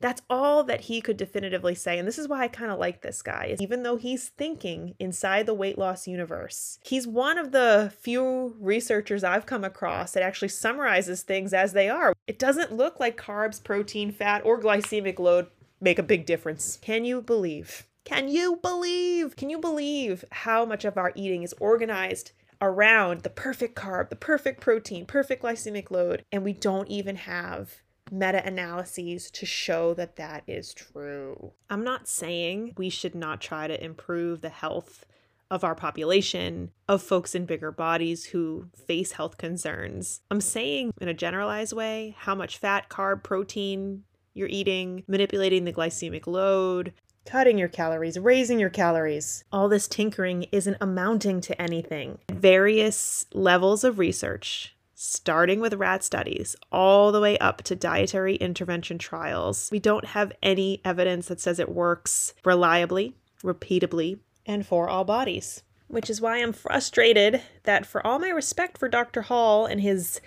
That's 0.00 0.22
all 0.30 0.64
that 0.64 0.82
he 0.82 1.02
could 1.02 1.18
definitively 1.18 1.74
say. 1.74 1.98
And 1.98 2.08
this 2.08 2.18
is 2.18 2.26
why 2.26 2.42
I 2.42 2.48
kind 2.48 2.72
of 2.72 2.78
like 2.78 3.02
this 3.02 3.20
guy. 3.20 3.48
is 3.50 3.60
Even 3.60 3.82
though 3.82 3.96
he's 3.96 4.30
thinking 4.30 4.94
inside 4.98 5.44
the 5.44 5.52
weight 5.52 5.76
loss 5.76 6.08
universe, 6.08 6.78
he's 6.82 7.06
one 7.06 7.36
of 7.36 7.52
the 7.52 7.92
few 8.00 8.56
researchers 8.58 9.22
I've 9.22 9.44
come 9.44 9.62
across 9.62 10.12
that 10.12 10.22
actually 10.22 10.48
summarizes 10.48 11.22
things 11.22 11.52
as 11.52 11.74
they 11.74 11.90
are. 11.90 12.14
It 12.26 12.38
doesn't 12.38 12.72
look 12.72 12.98
like 12.98 13.20
carbs, 13.20 13.62
protein, 13.62 14.10
fat, 14.10 14.42
or 14.44 14.58
glycemic 14.58 15.18
load 15.18 15.48
make 15.82 15.98
a 15.98 16.02
big 16.02 16.24
difference. 16.24 16.78
Can 16.80 17.04
you 17.04 17.20
believe? 17.20 17.86
Can 18.04 18.28
you 18.28 18.56
believe? 18.56 19.36
Can 19.36 19.50
you 19.50 19.58
believe 19.58 20.24
how 20.30 20.64
much 20.64 20.86
of 20.86 20.96
our 20.96 21.12
eating 21.14 21.42
is 21.42 21.54
organized 21.60 22.32
around 22.60 23.22
the 23.22 23.30
perfect 23.30 23.74
carb, 23.74 24.10
the 24.10 24.16
perfect 24.16 24.60
protein, 24.60 25.06
perfect 25.06 25.42
glycemic 25.42 25.90
load, 25.90 26.24
and 26.30 26.44
we 26.44 26.52
don't 26.52 26.88
even 26.88 27.16
have 27.16 27.82
meta 28.10 28.44
analyses 28.44 29.30
to 29.30 29.46
show 29.46 29.94
that 29.94 30.16
that 30.16 30.42
is 30.46 30.74
true. 30.74 31.52
I'm 31.68 31.84
not 31.84 32.08
saying 32.08 32.74
we 32.76 32.90
should 32.90 33.14
not 33.14 33.40
try 33.40 33.68
to 33.68 33.84
improve 33.84 34.40
the 34.40 34.48
health 34.48 35.04
of 35.50 35.64
our 35.64 35.74
population, 35.74 36.70
of 36.88 37.02
folks 37.02 37.34
in 37.34 37.44
bigger 37.44 37.72
bodies 37.72 38.26
who 38.26 38.66
face 38.86 39.12
health 39.12 39.36
concerns. 39.36 40.20
I'm 40.30 40.40
saying 40.40 40.92
in 41.00 41.08
a 41.08 41.14
generalized 41.14 41.72
way 41.72 42.14
how 42.18 42.34
much 42.34 42.58
fat, 42.58 42.88
carb, 42.88 43.24
protein 43.24 44.04
you're 44.32 44.48
eating, 44.48 45.02
manipulating 45.08 45.64
the 45.64 45.72
glycemic 45.72 46.28
load, 46.28 46.92
cutting 47.24 47.58
your 47.58 47.68
calories, 47.68 48.18
raising 48.18 48.58
your 48.58 48.70
calories. 48.70 49.44
All 49.52 49.68
this 49.68 49.88
tinkering 49.88 50.46
isn't 50.52 50.76
amounting 50.80 51.40
to 51.42 51.60
anything. 51.60 52.18
Various 52.30 53.26
levels 53.32 53.84
of 53.84 53.98
research 53.98 54.74
starting 55.02 55.60
with 55.60 55.72
rat 55.72 56.04
studies 56.04 56.54
all 56.70 57.10
the 57.10 57.20
way 57.22 57.38
up 57.38 57.62
to 57.62 57.74
dietary 57.74 58.34
intervention 58.36 58.98
trials. 58.98 59.70
We 59.72 59.78
don't 59.78 60.04
have 60.04 60.30
any 60.42 60.82
evidence 60.84 61.28
that 61.28 61.40
says 61.40 61.58
it 61.58 61.70
works 61.70 62.34
reliably, 62.44 63.16
repeatably, 63.42 64.18
and 64.44 64.66
for 64.66 64.90
all 64.90 65.04
bodies. 65.04 65.62
Which 65.88 66.10
is 66.10 66.20
why 66.20 66.42
I'm 66.42 66.52
frustrated 66.52 67.40
that, 67.62 67.86
for 67.86 68.06
all 68.06 68.18
my 68.18 68.28
respect 68.28 68.76
for 68.76 68.90
Dr. 68.90 69.22
Hall 69.22 69.64
and 69.64 69.80
his 69.80 70.20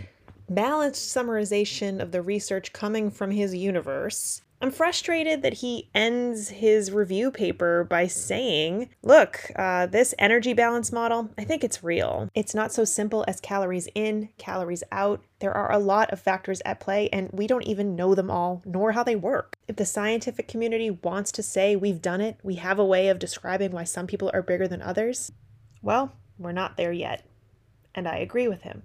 balanced 0.50 1.16
summarization 1.16 2.02
of 2.02 2.12
the 2.12 2.24
research 2.24 2.74
coming 2.74 3.12
from 3.12 3.30
his 3.30 3.54
universe, 3.54 4.42
I'm 4.64 4.72
frustrated 4.72 5.42
that 5.42 5.56
he 5.56 5.90
ends 5.94 6.48
his 6.48 6.90
review 6.90 7.32
paper 7.32 7.84
by 7.84 8.08
saying, 8.08 8.92
Look, 9.02 9.52
uh, 9.58 9.88
this 9.88 10.16
energy 10.18 10.54
balance 10.54 10.90
model, 10.90 11.32
I 11.38 11.44
think 11.44 11.66
it's 11.66 11.84
real. 11.84 12.30
It's 12.34 12.56
not 12.56 12.72
so 12.72 12.86
simple 12.86 13.26
as 13.28 13.42
calories 13.42 13.90
in, 13.94 14.30
calories 14.38 14.82
out. 14.90 15.22
There 15.40 15.52
are 15.52 15.70
a 15.70 15.80
lot 15.80 16.14
of 16.14 16.22
factors 16.22 16.62
at 16.64 16.80
play, 16.80 17.10
and 17.12 17.30
we 17.34 17.46
don't 17.46 17.68
even 17.68 17.98
know 17.98 18.16
them 18.16 18.32
all, 18.32 18.62
nor 18.64 18.94
how 18.94 19.04
they 19.04 19.18
work. 19.18 19.58
If 19.68 19.76
the 19.76 19.86
scientific 19.86 20.48
community 20.48 20.90
wants 20.90 21.34
to 21.34 21.44
say 21.44 21.76
we've 21.76 22.02
done 22.02 22.22
it, 22.22 22.38
we 22.42 22.56
have 22.56 22.80
a 22.80 22.86
way 22.86 23.10
of 23.10 23.20
describing 23.20 23.72
why 23.72 23.84
some 23.84 24.08
people 24.08 24.32
are 24.34 24.42
bigger 24.42 24.70
than 24.70 24.82
others, 24.82 25.34
well, 25.82 26.14
we're 26.40 26.54
not 26.54 26.78
there 26.78 26.94
yet. 26.94 27.28
And 27.94 28.08
I 28.08 28.16
agree 28.20 28.48
with 28.48 28.62
him. 28.62 28.84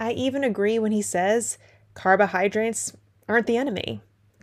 I 0.00 0.12
even 0.12 0.44
agree 0.44 0.78
when 0.78 0.92
he 0.92 1.02
says 1.02 1.58
carbohydrates 1.92 2.96
aren't 3.28 3.46
the 3.46 3.58
enemy. 3.58 4.00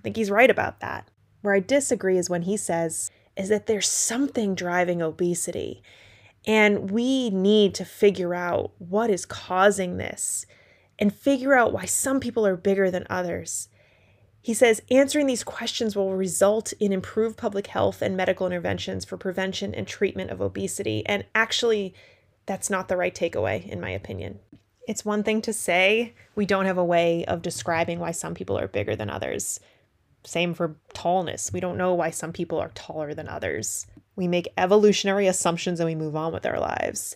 Think 0.08 0.16
he's 0.16 0.32
right 0.32 0.50
about 0.50 0.80
that. 0.80 1.10
Where 1.42 1.54
I 1.54 1.60
disagree 1.60 2.18
is 2.18 2.30
when 2.30 2.44
he 2.44 2.56
says 2.56 3.12
is 3.36 3.50
that 3.50 3.68
there's 3.68 3.90
something 3.90 4.56
driving 4.56 5.02
obesity 5.02 5.84
and 6.46 6.92
we 6.92 7.30
need 7.30 7.76
to 7.76 7.84
figure 7.84 8.34
out 8.34 8.72
what 8.78 9.10
is 9.10 9.26
causing 9.26 9.98
this 9.98 10.46
and 10.98 11.14
figure 11.14 11.56
out 11.56 11.74
why 11.74 11.84
some 11.84 12.22
people 12.22 12.48
are 12.48 12.56
bigger 12.56 12.90
than 12.90 13.06
others. 13.10 13.68
He 14.40 14.54
says 14.54 14.82
answering 14.90 15.28
these 15.28 15.44
questions 15.44 15.94
will 15.94 16.16
result 16.16 16.72
in 16.80 16.94
improved 16.94 17.36
public 17.36 17.68
health 17.68 18.02
and 18.02 18.16
medical 18.16 18.48
interventions 18.48 19.04
for 19.04 19.18
prevention 19.18 19.76
and 19.76 19.86
treatment 19.86 20.32
of 20.32 20.40
obesity. 20.40 21.06
And 21.06 21.26
actually, 21.36 21.94
that's 22.46 22.70
not 22.70 22.88
the 22.88 22.96
right 22.96 23.14
takeaway, 23.14 23.68
in 23.68 23.82
my 23.82 23.90
opinion. 23.90 24.40
It's 24.88 25.04
one 25.04 25.24
thing 25.24 25.42
to 25.42 25.52
say 25.52 26.14
we 26.34 26.46
don't 26.46 26.66
have 26.66 26.78
a 26.78 26.86
way 26.86 27.26
of 27.26 27.42
describing 27.42 28.00
why 28.00 28.12
some 28.12 28.36
people 28.36 28.58
are 28.58 28.70
bigger 28.70 28.96
than 28.96 29.10
others. 29.10 29.60
Same 30.28 30.54
for 30.54 30.76
tallness. 30.94 31.54
We 31.54 31.62
don't 31.62 31.78
know 31.78 31.94
why 31.94 32.10
some 32.10 32.34
people 32.34 32.60
are 32.60 32.72
taller 32.76 33.14
than 33.14 33.30
others. 33.30 33.88
We 34.18 34.28
make 34.28 34.52
evolutionary 34.58 35.26
assumptions 35.26 35.80
and 35.80 35.88
we 35.88 35.96
move 35.96 36.18
on 36.18 36.34
with 36.34 36.46
our 36.46 36.60
lives. 36.60 37.16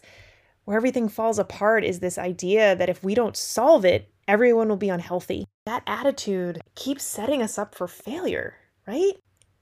Where 0.63 0.77
everything 0.77 1.09
falls 1.09 1.37
apart 1.37 1.83
is 1.83 1.99
this 1.99 2.17
idea 2.17 2.73
that 2.73 2.87
if 2.87 3.03
we 3.03 3.13
don't 3.13 3.35
solve 3.35 3.83
it, 3.83 4.09
everyone 4.29 4.69
will 4.69 4.77
be 4.77 4.87
unhealthy. 4.87 5.45
That 5.65 5.83
attitude 5.85 6.61
keeps 6.75 7.03
setting 7.03 7.41
us 7.41 7.57
up 7.57 7.75
for 7.75 7.87
failure, 7.87 8.55
right? 8.87 9.13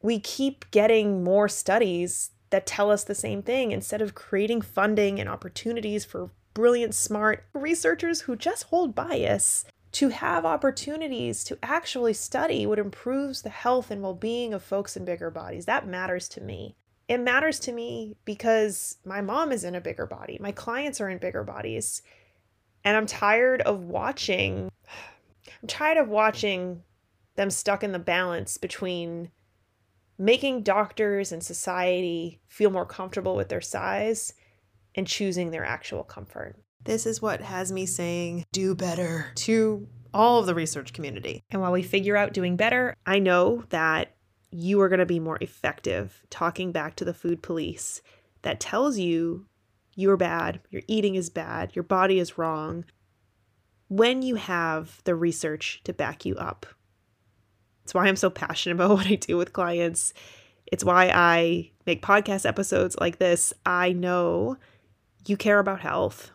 We 0.03 0.19
keep 0.19 0.69
getting 0.69 1.23
more 1.23 1.49
studies 1.49 2.29
that 2.51 2.67
tell 2.67 2.91
us 2.91 3.03
the 3.03 3.15
same 3.15 3.41
thing 3.41 3.71
instead 3.71 4.01
of 4.01 4.13
creating 4.13 4.61
funding 4.61 5.19
and 5.19 5.27
opportunities 5.27 6.05
for 6.05 6.29
brilliant, 6.53 6.93
smart 6.93 7.45
researchers 7.53 8.21
who 8.21 8.35
just 8.35 8.65
hold 8.65 8.93
bias 8.93 9.65
to 9.91 10.09
have 10.09 10.45
opportunities 10.45 11.43
to 11.45 11.57
actually 11.63 12.13
study 12.13 12.65
what 12.65 12.79
improves 12.79 13.41
the 13.41 13.49
health 13.49 13.89
and 13.89 14.01
well 14.01 14.13
being 14.13 14.53
of 14.53 14.63
folks 14.63 14.95
in 14.95 15.05
bigger 15.05 15.31
bodies. 15.31 15.65
That 15.65 15.87
matters 15.87 16.27
to 16.29 16.41
me. 16.41 16.75
It 17.07 17.19
matters 17.19 17.59
to 17.61 17.71
me 17.71 18.15
because 18.23 18.97
my 19.03 19.21
mom 19.21 19.51
is 19.51 19.63
in 19.63 19.73
a 19.73 19.81
bigger 19.81 20.05
body, 20.05 20.37
my 20.39 20.51
clients 20.51 21.01
are 21.01 21.09
in 21.09 21.17
bigger 21.17 21.43
bodies, 21.43 22.03
and 22.83 22.95
I'm 22.95 23.07
tired 23.07 23.61
of 23.61 23.83
watching. 23.83 24.69
I'm 25.61 25.67
tired 25.67 25.97
of 25.97 26.07
watching 26.07 26.83
them 27.35 27.49
stuck 27.49 27.83
in 27.83 27.93
the 27.93 27.99
balance 27.99 28.57
between 28.57 29.31
making 30.19 30.61
doctors 30.61 31.31
and 31.31 31.41
society 31.41 32.41
feel 32.47 32.69
more 32.69 32.85
comfortable 32.85 33.35
with 33.35 33.49
their 33.49 33.61
size 33.61 34.33
and 34.93 35.07
choosing 35.07 35.49
their 35.49 35.65
actual 35.65 36.03
comfort. 36.03 36.57
This 36.85 37.05
is 37.05 37.21
what 37.21 37.41
has 37.41 37.71
me 37.71 37.85
saying, 37.85 38.45
do 38.51 38.73
better 38.75 39.31
to 39.35 39.87
all 40.13 40.39
of 40.39 40.45
the 40.45 40.55
research 40.55 40.93
community. 40.93 41.43
And 41.51 41.61
while 41.61 41.71
we 41.71 41.83
figure 41.83 42.17
out 42.17 42.33
doing 42.33 42.55
better, 42.55 42.95
I 43.05 43.19
know 43.19 43.63
that 43.69 44.15
you 44.51 44.81
are 44.81 44.89
going 44.89 44.99
to 44.99 45.05
be 45.05 45.19
more 45.19 45.37
effective 45.41 46.23
talking 46.29 46.71
back 46.71 46.95
to 46.95 47.05
the 47.05 47.13
food 47.13 47.43
police 47.43 48.01
that 48.41 48.59
tells 48.59 48.97
you 48.97 49.45
you're 49.95 50.17
bad, 50.17 50.61
your 50.69 50.81
eating 50.87 51.15
is 51.15 51.29
bad, 51.29 51.75
your 51.75 51.83
body 51.83 52.19
is 52.19 52.37
wrong, 52.37 52.85
when 53.89 54.21
you 54.21 54.35
have 54.35 55.01
the 55.03 55.15
research 55.15 55.81
to 55.83 55.93
back 55.93 56.25
you 56.25 56.35
up. 56.35 56.65
It's 57.83 57.93
why 57.93 58.07
I'm 58.07 58.15
so 58.15 58.29
passionate 58.29 58.75
about 58.75 58.89
what 58.97 59.07
I 59.07 59.15
do 59.15 59.35
with 59.35 59.53
clients. 59.53 60.13
It's 60.71 60.85
why 60.85 61.09
I 61.09 61.71
make 61.85 62.01
podcast 62.01 62.45
episodes 62.45 62.95
like 62.99 63.19
this. 63.19 63.53
I 63.65 63.91
know 63.91 64.57
you 65.27 65.35
care 65.35 65.59
about 65.59 65.81
health. 65.81 66.31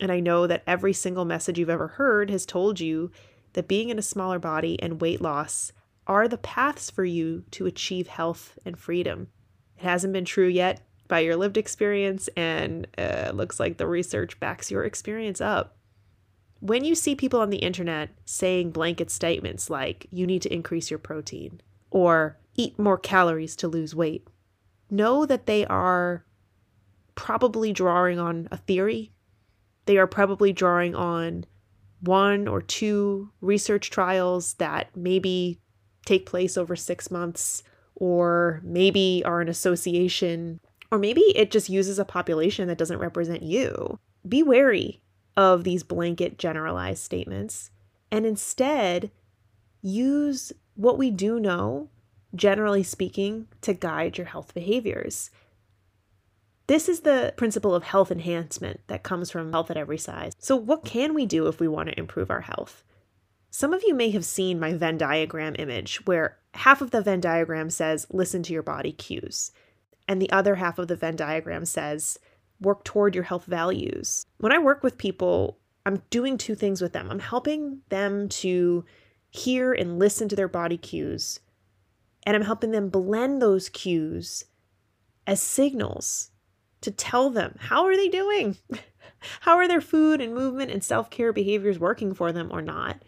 And 0.00 0.12
I 0.12 0.20
know 0.20 0.46
that 0.46 0.62
every 0.66 0.92
single 0.92 1.24
message 1.24 1.58
you've 1.58 1.70
ever 1.70 1.88
heard 1.88 2.30
has 2.30 2.44
told 2.44 2.80
you 2.80 3.10
that 3.54 3.68
being 3.68 3.88
in 3.88 3.98
a 3.98 4.02
smaller 4.02 4.38
body 4.38 4.80
and 4.82 5.00
weight 5.00 5.20
loss 5.20 5.72
are 6.06 6.28
the 6.28 6.38
paths 6.38 6.90
for 6.90 7.04
you 7.04 7.44
to 7.52 7.66
achieve 7.66 8.06
health 8.06 8.58
and 8.64 8.78
freedom. 8.78 9.28
It 9.78 9.84
hasn't 9.84 10.12
been 10.12 10.24
true 10.24 10.48
yet 10.48 10.82
by 11.08 11.20
your 11.20 11.36
lived 11.36 11.56
experience, 11.56 12.28
and 12.36 12.86
uh, 12.98 13.30
looks 13.32 13.60
like 13.60 13.76
the 13.76 13.86
research 13.86 14.38
backs 14.40 14.70
your 14.70 14.84
experience 14.84 15.40
up. 15.40 15.76
When 16.60 16.84
you 16.84 16.94
see 16.94 17.14
people 17.14 17.40
on 17.40 17.50
the 17.50 17.58
internet 17.58 18.10
saying 18.24 18.70
blanket 18.70 19.10
statements 19.10 19.70
like, 19.70 20.06
you 20.10 20.26
need 20.26 20.42
to 20.42 20.52
increase 20.52 20.90
your 20.90 20.98
protein 20.98 21.60
or 21.90 22.38
eat 22.56 22.78
more 22.78 22.98
calories 22.98 23.54
to 23.56 23.68
lose 23.68 23.94
weight, 23.94 24.26
know 24.90 25.26
that 25.26 25.46
they 25.46 25.64
are 25.66 26.24
probably 27.14 27.72
drawing 27.72 28.18
on 28.18 28.48
a 28.50 28.56
theory 28.56 29.12
they 29.86 29.98
are 29.98 30.06
probably 30.06 30.52
drawing 30.52 30.94
on 30.94 31.44
one 32.00 32.46
or 32.46 32.60
two 32.60 33.30
research 33.40 33.90
trials 33.90 34.54
that 34.54 34.94
maybe 34.94 35.58
take 36.04 36.26
place 36.26 36.56
over 36.56 36.76
six 36.76 37.10
months, 37.10 37.62
or 37.94 38.60
maybe 38.62 39.22
are 39.24 39.40
an 39.40 39.48
association, 39.48 40.60
or 40.92 40.98
maybe 40.98 41.22
it 41.34 41.50
just 41.50 41.68
uses 41.68 41.98
a 41.98 42.04
population 42.04 42.68
that 42.68 42.78
doesn't 42.78 42.98
represent 42.98 43.42
you. 43.42 43.98
be 44.28 44.42
wary 44.42 45.00
of 45.36 45.64
these 45.64 45.82
blanket 45.82 46.38
generalized 46.38 47.02
statements 47.02 47.70
and 48.10 48.24
instead 48.24 49.10
use 49.82 50.52
what 50.74 50.98
we 50.98 51.10
do 51.10 51.38
know, 51.40 51.88
generally 52.34 52.82
speaking, 52.82 53.48
to 53.60 53.74
guide 53.74 54.18
your 54.18 54.26
health 54.26 54.54
behaviors. 54.54 55.30
This 56.68 56.88
is 56.88 57.00
the 57.00 57.32
principle 57.36 57.74
of 57.74 57.84
health 57.84 58.10
enhancement 58.10 58.80
that 58.88 59.04
comes 59.04 59.30
from 59.30 59.52
health 59.52 59.70
at 59.70 59.76
every 59.76 59.98
size. 59.98 60.32
So, 60.38 60.56
what 60.56 60.84
can 60.84 61.14
we 61.14 61.24
do 61.24 61.46
if 61.46 61.60
we 61.60 61.68
want 61.68 61.88
to 61.88 61.98
improve 61.98 62.30
our 62.30 62.40
health? 62.40 62.82
Some 63.50 63.72
of 63.72 63.84
you 63.86 63.94
may 63.94 64.10
have 64.10 64.24
seen 64.24 64.58
my 64.58 64.74
Venn 64.74 64.98
diagram 64.98 65.54
image 65.58 66.04
where 66.06 66.38
half 66.54 66.82
of 66.82 66.90
the 66.90 67.00
Venn 67.00 67.20
diagram 67.20 67.70
says, 67.70 68.06
listen 68.10 68.42
to 68.42 68.52
your 68.52 68.64
body 68.64 68.92
cues, 68.92 69.52
and 70.08 70.20
the 70.20 70.30
other 70.30 70.56
half 70.56 70.78
of 70.78 70.88
the 70.88 70.96
Venn 70.96 71.16
diagram 71.16 71.64
says, 71.64 72.18
work 72.60 72.84
toward 72.84 73.14
your 73.14 73.24
health 73.24 73.44
values. 73.44 74.26
When 74.38 74.52
I 74.52 74.58
work 74.58 74.82
with 74.82 74.98
people, 74.98 75.58
I'm 75.84 76.02
doing 76.10 76.36
two 76.36 76.56
things 76.56 76.82
with 76.82 76.92
them. 76.92 77.10
I'm 77.10 77.20
helping 77.20 77.82
them 77.90 78.28
to 78.28 78.84
hear 79.30 79.72
and 79.72 79.98
listen 79.98 80.28
to 80.28 80.36
their 80.36 80.48
body 80.48 80.76
cues, 80.76 81.38
and 82.24 82.34
I'm 82.34 82.42
helping 82.42 82.72
them 82.72 82.88
blend 82.88 83.40
those 83.40 83.68
cues 83.68 84.44
as 85.28 85.40
signals 85.40 86.30
to 86.80 86.90
tell 86.90 87.30
them 87.30 87.56
how 87.58 87.84
are 87.84 87.96
they 87.96 88.08
doing? 88.08 88.56
how 89.40 89.56
are 89.56 89.68
their 89.68 89.80
food 89.80 90.20
and 90.20 90.34
movement 90.34 90.70
and 90.70 90.82
self-care 90.82 91.32
behaviors 91.32 91.78
working 91.78 92.14
for 92.14 92.32
them 92.32 92.48
or 92.52 92.62
not? 92.62 93.02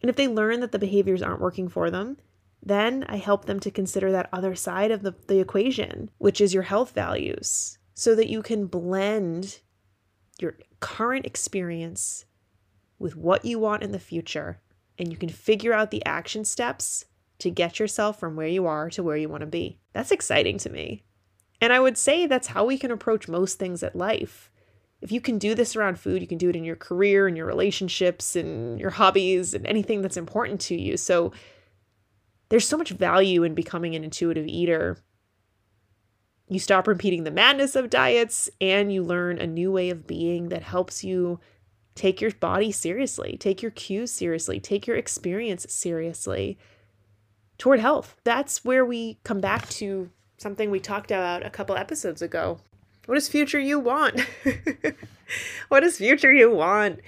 And 0.00 0.10
if 0.10 0.16
they 0.16 0.28
learn 0.28 0.60
that 0.60 0.72
the 0.72 0.78
behaviors 0.78 1.22
aren't 1.22 1.40
working 1.40 1.68
for 1.68 1.90
them, 1.90 2.16
then 2.62 3.04
I 3.08 3.16
help 3.16 3.44
them 3.44 3.60
to 3.60 3.70
consider 3.70 4.12
that 4.12 4.28
other 4.32 4.54
side 4.54 4.90
of 4.90 5.02
the, 5.02 5.14
the 5.26 5.40
equation, 5.40 6.10
which 6.18 6.40
is 6.40 6.54
your 6.54 6.64
health 6.64 6.92
values, 6.92 7.78
so 7.94 8.14
that 8.14 8.28
you 8.28 8.42
can 8.42 8.66
blend 8.66 9.60
your 10.40 10.56
current 10.80 11.26
experience 11.26 12.24
with 12.98 13.16
what 13.16 13.44
you 13.44 13.58
want 13.58 13.82
in 13.82 13.92
the 13.92 13.98
future 13.98 14.60
and 14.98 15.10
you 15.10 15.16
can 15.16 15.28
figure 15.28 15.72
out 15.72 15.90
the 15.90 16.04
action 16.04 16.44
steps 16.44 17.04
to 17.38 17.50
get 17.50 17.80
yourself 17.80 18.20
from 18.20 18.36
where 18.36 18.46
you 18.46 18.66
are 18.66 18.88
to 18.90 19.02
where 19.02 19.16
you 19.16 19.28
want 19.28 19.40
to 19.40 19.46
be. 19.46 19.78
That's 19.92 20.12
exciting 20.12 20.58
to 20.58 20.70
me. 20.70 21.02
And 21.62 21.72
I 21.72 21.78
would 21.78 21.96
say 21.96 22.26
that's 22.26 22.48
how 22.48 22.64
we 22.64 22.76
can 22.76 22.90
approach 22.90 23.28
most 23.28 23.56
things 23.56 23.84
at 23.84 23.94
life. 23.94 24.50
If 25.00 25.12
you 25.12 25.20
can 25.20 25.38
do 25.38 25.54
this 25.54 25.76
around 25.76 26.00
food, 26.00 26.20
you 26.20 26.26
can 26.26 26.36
do 26.36 26.48
it 26.48 26.56
in 26.56 26.64
your 26.64 26.74
career 26.74 27.28
and 27.28 27.36
your 27.36 27.46
relationships 27.46 28.34
and 28.34 28.80
your 28.80 28.90
hobbies 28.90 29.54
and 29.54 29.64
anything 29.64 30.02
that's 30.02 30.16
important 30.16 30.60
to 30.62 30.74
you. 30.74 30.96
So 30.96 31.32
there's 32.48 32.66
so 32.66 32.76
much 32.76 32.90
value 32.90 33.44
in 33.44 33.54
becoming 33.54 33.94
an 33.94 34.02
intuitive 34.02 34.46
eater. 34.48 34.98
You 36.48 36.58
stop 36.58 36.88
repeating 36.88 37.22
the 37.22 37.30
madness 37.30 37.76
of 37.76 37.90
diets 37.90 38.50
and 38.60 38.92
you 38.92 39.04
learn 39.04 39.38
a 39.38 39.46
new 39.46 39.70
way 39.70 39.88
of 39.90 40.04
being 40.04 40.48
that 40.48 40.64
helps 40.64 41.04
you 41.04 41.38
take 41.94 42.20
your 42.20 42.32
body 42.32 42.72
seriously, 42.72 43.36
take 43.38 43.62
your 43.62 43.70
cues 43.70 44.10
seriously, 44.10 44.58
take 44.58 44.88
your 44.88 44.96
experience 44.96 45.66
seriously 45.72 46.58
toward 47.56 47.78
health. 47.78 48.16
That's 48.24 48.64
where 48.64 48.84
we 48.84 49.20
come 49.22 49.40
back 49.40 49.68
to 49.70 50.10
something 50.42 50.70
we 50.70 50.80
talked 50.80 51.10
about 51.10 51.46
a 51.46 51.50
couple 51.50 51.76
episodes 51.76 52.20
ago. 52.20 52.58
What 53.06 53.16
is 53.16 53.28
future 53.28 53.60
you 53.60 53.78
want? 53.78 54.20
what 55.68 55.82
is 55.82 55.98
future 55.98 56.32
you 56.32 56.50
want? 56.50 57.00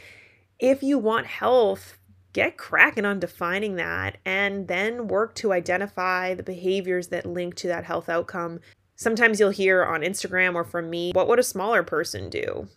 If 0.58 0.82
you 0.82 0.98
want 0.98 1.26
health, 1.26 1.98
get 2.32 2.56
cracking 2.56 3.04
on 3.04 3.20
defining 3.20 3.76
that 3.76 4.18
and 4.24 4.66
then 4.68 5.08
work 5.08 5.34
to 5.36 5.52
identify 5.52 6.34
the 6.34 6.42
behaviors 6.42 7.08
that 7.08 7.26
link 7.26 7.54
to 7.56 7.68
that 7.68 7.84
health 7.84 8.08
outcome. 8.08 8.60
Sometimes 8.96 9.38
you'll 9.38 9.50
hear 9.50 9.84
on 9.84 10.00
Instagram 10.00 10.54
or 10.54 10.64
from 10.64 10.88
me, 10.90 11.12
what 11.12 11.28
would 11.28 11.38
a 11.38 11.44
smaller 11.44 11.82
person 11.82 12.30
do? 12.30 12.68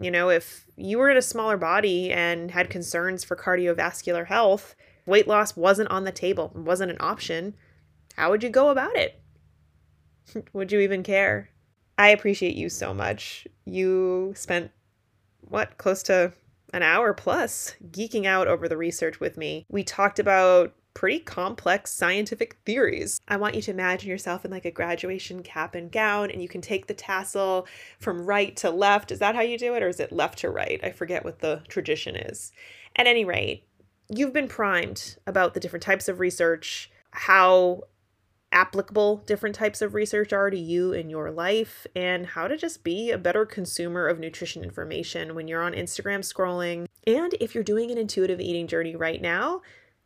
You 0.00 0.10
know, 0.10 0.30
if 0.30 0.64
you 0.76 0.98
were 0.98 1.10
in 1.10 1.16
a 1.16 1.22
smaller 1.22 1.56
body 1.56 2.12
and 2.12 2.50
had 2.50 2.70
concerns 2.70 3.22
for 3.22 3.36
cardiovascular 3.36 4.26
health, 4.26 4.74
weight 5.06 5.28
loss 5.28 5.56
wasn't 5.56 5.90
on 5.90 6.04
the 6.04 6.12
table, 6.12 6.50
wasn't 6.54 6.90
an 6.90 6.96
option, 7.00 7.54
how 8.16 8.30
would 8.30 8.42
you 8.42 8.50
go 8.50 8.70
about 8.70 8.96
it? 8.96 9.20
Would 10.52 10.72
you 10.72 10.80
even 10.80 11.02
care? 11.02 11.50
I 11.98 12.08
appreciate 12.08 12.56
you 12.56 12.68
so 12.68 12.94
much. 12.94 13.46
You 13.64 14.32
spent, 14.36 14.70
what, 15.42 15.76
close 15.78 16.02
to 16.04 16.32
an 16.72 16.82
hour 16.82 17.12
plus 17.12 17.74
geeking 17.90 18.26
out 18.26 18.48
over 18.48 18.68
the 18.68 18.76
research 18.76 19.20
with 19.20 19.36
me. 19.36 19.66
We 19.68 19.82
talked 19.82 20.18
about 20.18 20.74
pretty 20.94 21.20
complex 21.20 21.92
scientific 21.92 22.58
theories. 22.64 23.20
I 23.28 23.36
want 23.36 23.54
you 23.54 23.62
to 23.62 23.70
imagine 23.70 24.08
yourself 24.08 24.44
in 24.44 24.50
like 24.50 24.64
a 24.64 24.70
graduation 24.70 25.42
cap 25.42 25.74
and 25.74 25.90
gown, 25.90 26.30
and 26.30 26.42
you 26.42 26.48
can 26.48 26.60
take 26.60 26.86
the 26.86 26.94
tassel 26.94 27.66
from 27.98 28.26
right 28.26 28.56
to 28.56 28.70
left. 28.70 29.12
Is 29.12 29.18
that 29.20 29.34
how 29.34 29.42
you 29.42 29.58
do 29.58 29.74
it, 29.74 29.82
or 29.82 29.88
is 29.88 30.00
it 30.00 30.12
left 30.12 30.38
to 30.40 30.50
right? 30.50 30.80
I 30.82 30.90
forget 30.90 31.24
what 31.24 31.40
the 31.40 31.62
tradition 31.68 32.16
is. 32.16 32.52
At 32.96 33.06
any 33.06 33.24
rate, 33.24 33.64
you've 34.08 34.32
been 34.32 34.48
primed 34.48 35.16
about 35.26 35.54
the 35.54 35.60
different 35.60 35.82
types 35.82 36.08
of 36.08 36.18
research, 36.18 36.90
how 37.12 37.82
applicable 38.52 39.18
different 39.26 39.54
types 39.54 39.80
of 39.80 39.94
research 39.94 40.32
are 40.32 40.50
to 40.50 40.58
you 40.58 40.92
in 40.92 41.08
your 41.08 41.30
life 41.30 41.86
and 41.94 42.26
how 42.26 42.48
to 42.48 42.56
just 42.56 42.82
be 42.82 43.10
a 43.10 43.18
better 43.18 43.46
consumer 43.46 44.08
of 44.08 44.18
nutrition 44.18 44.64
information 44.64 45.34
when 45.34 45.46
you're 45.46 45.62
on 45.62 45.72
Instagram 45.72 46.20
scrolling. 46.20 46.86
And 47.06 47.34
if 47.40 47.54
you're 47.54 47.64
doing 47.64 47.90
an 47.90 47.98
intuitive 47.98 48.40
eating 48.40 48.66
journey 48.66 48.96
right 48.96 49.22
now, 49.22 49.62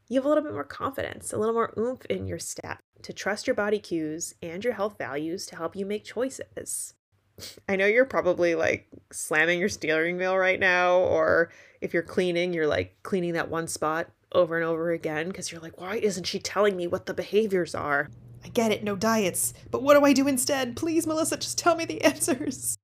you 0.09 0.16
have 0.16 0.26
a 0.26 0.28
little 0.28 0.44
bit 0.44 0.52
more 0.52 0.64
confidence, 0.64 1.33
a 1.33 1.38
little 1.38 1.54
more 1.54 1.72
oomph 1.78 2.04
in 2.07 2.26
your 2.26 2.38
step 2.38 2.80
to 3.02 3.12
trust 3.12 3.46
your 3.46 3.54
body 3.54 3.78
cues 3.78 4.35
and 4.42 4.62
your 4.62 4.74
health 4.74 4.96
values 4.98 5.46
to 5.46 5.57
help 5.57 5.74
you 5.74 5.87
make 5.87 6.04
choices. 6.04 6.94
I 7.68 7.76
know 7.76 7.87
you're 7.87 8.04
probably 8.04 8.54
like 8.54 8.88
slamming 9.11 9.59
your 9.59 9.68
steering 9.70 10.18
wheel 10.18 10.37
right 10.37 10.61
now, 10.61 10.98
or 10.98 11.50
if 11.80 11.94
you're 11.94 12.02
cleaning, 12.02 12.52
you're 12.52 12.66
like 12.66 12.96
cleaning 13.02 13.33
that 13.33 13.50
one 13.50 13.68
spot 13.68 14.11
over 14.33 14.57
and 14.57 14.66
over 14.66 14.90
again 14.90 15.28
because 15.28 15.50
you're 15.50 15.61
like, 15.61 15.80
why 15.80 15.96
isn't 15.96 16.24
she 16.24 16.38
telling 16.38 16.76
me 16.76 16.87
what 16.87 17.07
the 17.07 17.14
behaviors 17.14 17.74
are? 17.74 18.11
I 18.44 18.48
get 18.48 18.70
it, 18.70 18.85
no 18.85 18.94
diets. 18.94 19.54
But 19.70 19.83
what 19.83 19.98
do 19.98 20.04
I 20.04 20.12
do 20.12 20.28
instead? 20.28 20.76
Please, 20.76 21.07
Melissa, 21.07 21.37
just 21.38 21.59
tell 21.59 21.76
me 21.76 21.85
the 21.85 22.02
answers. 22.04 22.76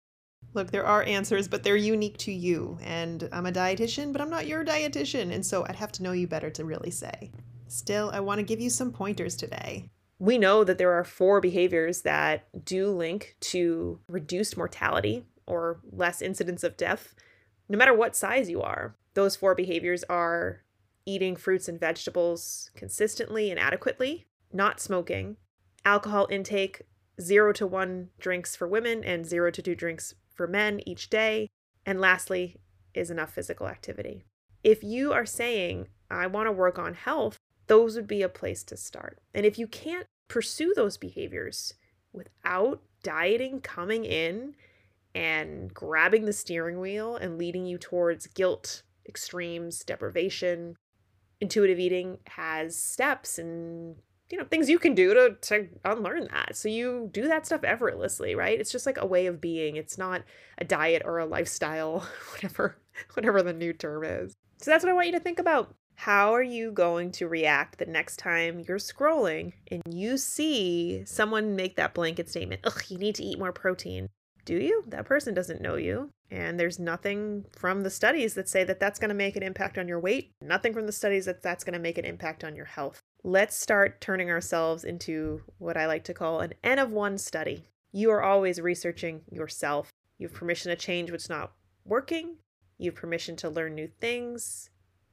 Look, 0.52 0.70
there 0.70 0.86
are 0.86 1.02
answers, 1.04 1.46
but 1.46 1.62
they're 1.62 1.76
unique 1.76 2.18
to 2.18 2.32
you. 2.32 2.78
And 2.82 3.28
I'm 3.30 3.46
a 3.46 3.52
dietitian, 3.52 4.12
but 4.12 4.20
I'm 4.20 4.30
not 4.30 4.46
your 4.46 4.64
dietitian. 4.64 5.32
And 5.32 5.44
so 5.44 5.64
I'd 5.68 5.76
have 5.76 5.92
to 5.92 6.02
know 6.02 6.12
you 6.12 6.26
better 6.26 6.50
to 6.50 6.64
really 6.64 6.90
say. 6.90 7.30
Still, 7.68 8.10
I 8.12 8.20
want 8.20 8.38
to 8.38 8.44
give 8.44 8.60
you 8.60 8.70
some 8.70 8.90
pointers 8.90 9.36
today. 9.36 9.90
We 10.18 10.38
know 10.38 10.64
that 10.64 10.76
there 10.76 10.92
are 10.92 11.04
four 11.04 11.40
behaviors 11.40 12.02
that 12.02 12.48
do 12.64 12.88
link 12.90 13.36
to 13.40 14.00
reduced 14.08 14.56
mortality 14.56 15.24
or 15.46 15.80
less 15.92 16.20
incidence 16.20 16.64
of 16.64 16.76
death, 16.76 17.14
no 17.68 17.78
matter 17.78 17.94
what 17.94 18.16
size 18.16 18.50
you 18.50 18.60
are. 18.60 18.96
Those 19.14 19.36
four 19.36 19.54
behaviors 19.54 20.04
are 20.04 20.62
eating 21.06 21.36
fruits 21.36 21.68
and 21.68 21.78
vegetables 21.78 22.70
consistently 22.74 23.50
and 23.50 23.58
adequately, 23.58 24.26
not 24.52 24.80
smoking, 24.80 25.36
alcohol 25.84 26.26
intake 26.30 26.82
zero 27.20 27.52
to 27.52 27.66
one 27.66 28.10
drinks 28.18 28.56
for 28.56 28.66
women 28.66 29.04
and 29.04 29.26
zero 29.26 29.50
to 29.50 29.62
two 29.62 29.74
drinks 29.74 30.14
for 30.34 30.46
men 30.46 30.80
each 30.86 31.10
day. 31.10 31.48
And 31.86 32.00
lastly, 32.00 32.56
is 32.94 33.10
enough 33.10 33.32
physical 33.32 33.68
activity. 33.68 34.24
If 34.62 34.82
you 34.82 35.12
are 35.12 35.26
saying, 35.26 35.88
I 36.10 36.26
want 36.26 36.48
to 36.48 36.52
work 36.52 36.78
on 36.78 36.94
health, 36.94 37.38
those 37.66 37.96
would 37.96 38.06
be 38.06 38.22
a 38.22 38.28
place 38.28 38.62
to 38.64 38.76
start. 38.76 39.20
And 39.34 39.46
if 39.46 39.58
you 39.58 39.66
can't 39.66 40.06
pursue 40.28 40.72
those 40.74 40.96
behaviors 40.96 41.74
without 42.12 42.82
dieting 43.02 43.60
coming 43.60 44.04
in 44.04 44.54
and 45.14 45.72
grabbing 45.72 46.24
the 46.24 46.32
steering 46.32 46.80
wheel 46.80 47.16
and 47.16 47.38
leading 47.38 47.66
you 47.66 47.78
towards 47.78 48.26
guilt, 48.26 48.82
extremes, 49.08 49.84
deprivation, 49.84 50.76
intuitive 51.40 51.78
eating 51.78 52.18
has 52.26 52.76
steps 52.76 53.38
and 53.38 53.96
you 54.30 54.38
know 54.38 54.44
things 54.44 54.70
you 54.70 54.78
can 54.78 54.94
do 54.94 55.14
to 55.14 55.36
to 55.40 55.68
unlearn 55.84 56.28
that. 56.32 56.56
So 56.56 56.68
you 56.68 57.08
do 57.12 57.28
that 57.28 57.46
stuff 57.46 57.64
effortlessly 57.64 58.34
right? 58.34 58.58
It's 58.58 58.72
just 58.72 58.86
like 58.86 58.98
a 58.98 59.06
way 59.06 59.26
of 59.26 59.40
being. 59.40 59.76
It's 59.76 59.98
not 59.98 60.22
a 60.58 60.64
diet 60.64 61.02
or 61.04 61.18
a 61.18 61.26
lifestyle 61.26 62.06
whatever 62.32 62.78
whatever 63.14 63.42
the 63.42 63.52
new 63.52 63.72
term 63.72 64.04
is. 64.04 64.34
So 64.58 64.70
that's 64.70 64.84
what 64.84 64.90
i 64.90 64.94
want 64.94 65.06
you 65.06 65.12
to 65.14 65.20
think 65.20 65.38
about. 65.38 65.74
How 65.96 66.34
are 66.34 66.42
you 66.42 66.72
going 66.72 67.12
to 67.12 67.28
react 67.28 67.78
the 67.78 67.86
next 67.86 68.18
time 68.18 68.64
you're 68.66 68.78
scrolling 68.78 69.52
and 69.70 69.82
you 69.86 70.16
see 70.16 71.02
someone 71.04 71.56
make 71.56 71.76
that 71.76 71.92
blanket 71.92 72.28
statement 72.28 72.62
ugh 72.64 72.82
you 72.88 72.98
need 72.98 73.14
to 73.16 73.24
eat 73.24 73.38
more 73.38 73.52
protein. 73.52 74.08
Do 74.46 74.56
you? 74.56 74.84
That 74.88 75.04
person 75.04 75.34
doesn't 75.34 75.60
know 75.60 75.74
you. 75.74 76.10
And 76.30 76.58
there's 76.58 76.78
nothing 76.78 77.44
from 77.52 77.82
the 77.82 77.90
studies 77.90 78.34
that 78.34 78.48
say 78.48 78.64
that 78.64 78.80
that's 78.80 78.98
going 78.98 79.10
to 79.10 79.14
make 79.14 79.36
an 79.36 79.42
impact 79.42 79.76
on 79.76 79.88
your 79.88 80.00
weight. 80.00 80.30
Nothing 80.40 80.72
from 80.72 80.86
the 80.86 80.92
studies 80.92 81.26
that 81.26 81.42
that's 81.42 81.64
going 81.64 81.74
to 81.74 81.80
make 81.80 81.98
an 81.98 82.04
impact 82.04 82.44
on 82.44 82.56
your 82.56 82.64
health 82.64 83.02
let's 83.22 83.56
start 83.56 84.00
turning 84.00 84.30
ourselves 84.30 84.84
into 84.84 85.42
what 85.58 85.76
I 85.76 85.86
like 85.86 86.04
to 86.04 86.14
call 86.14 86.40
an 86.40 86.54
N 86.64 86.78
of 86.78 86.92
one 86.92 87.18
study. 87.18 87.64
You 87.92 88.10
are 88.10 88.22
always 88.22 88.60
researching 88.60 89.22
yourself. 89.30 89.90
You 90.18 90.28
have 90.28 90.36
permission 90.36 90.70
to 90.70 90.76
change 90.76 91.10
what's 91.10 91.28
not 91.28 91.52
working, 91.84 92.36
you 92.78 92.90
have 92.90 93.00
permission 93.00 93.36
to 93.36 93.48
learn 93.48 93.74
new 93.74 93.88
things, 94.00 94.70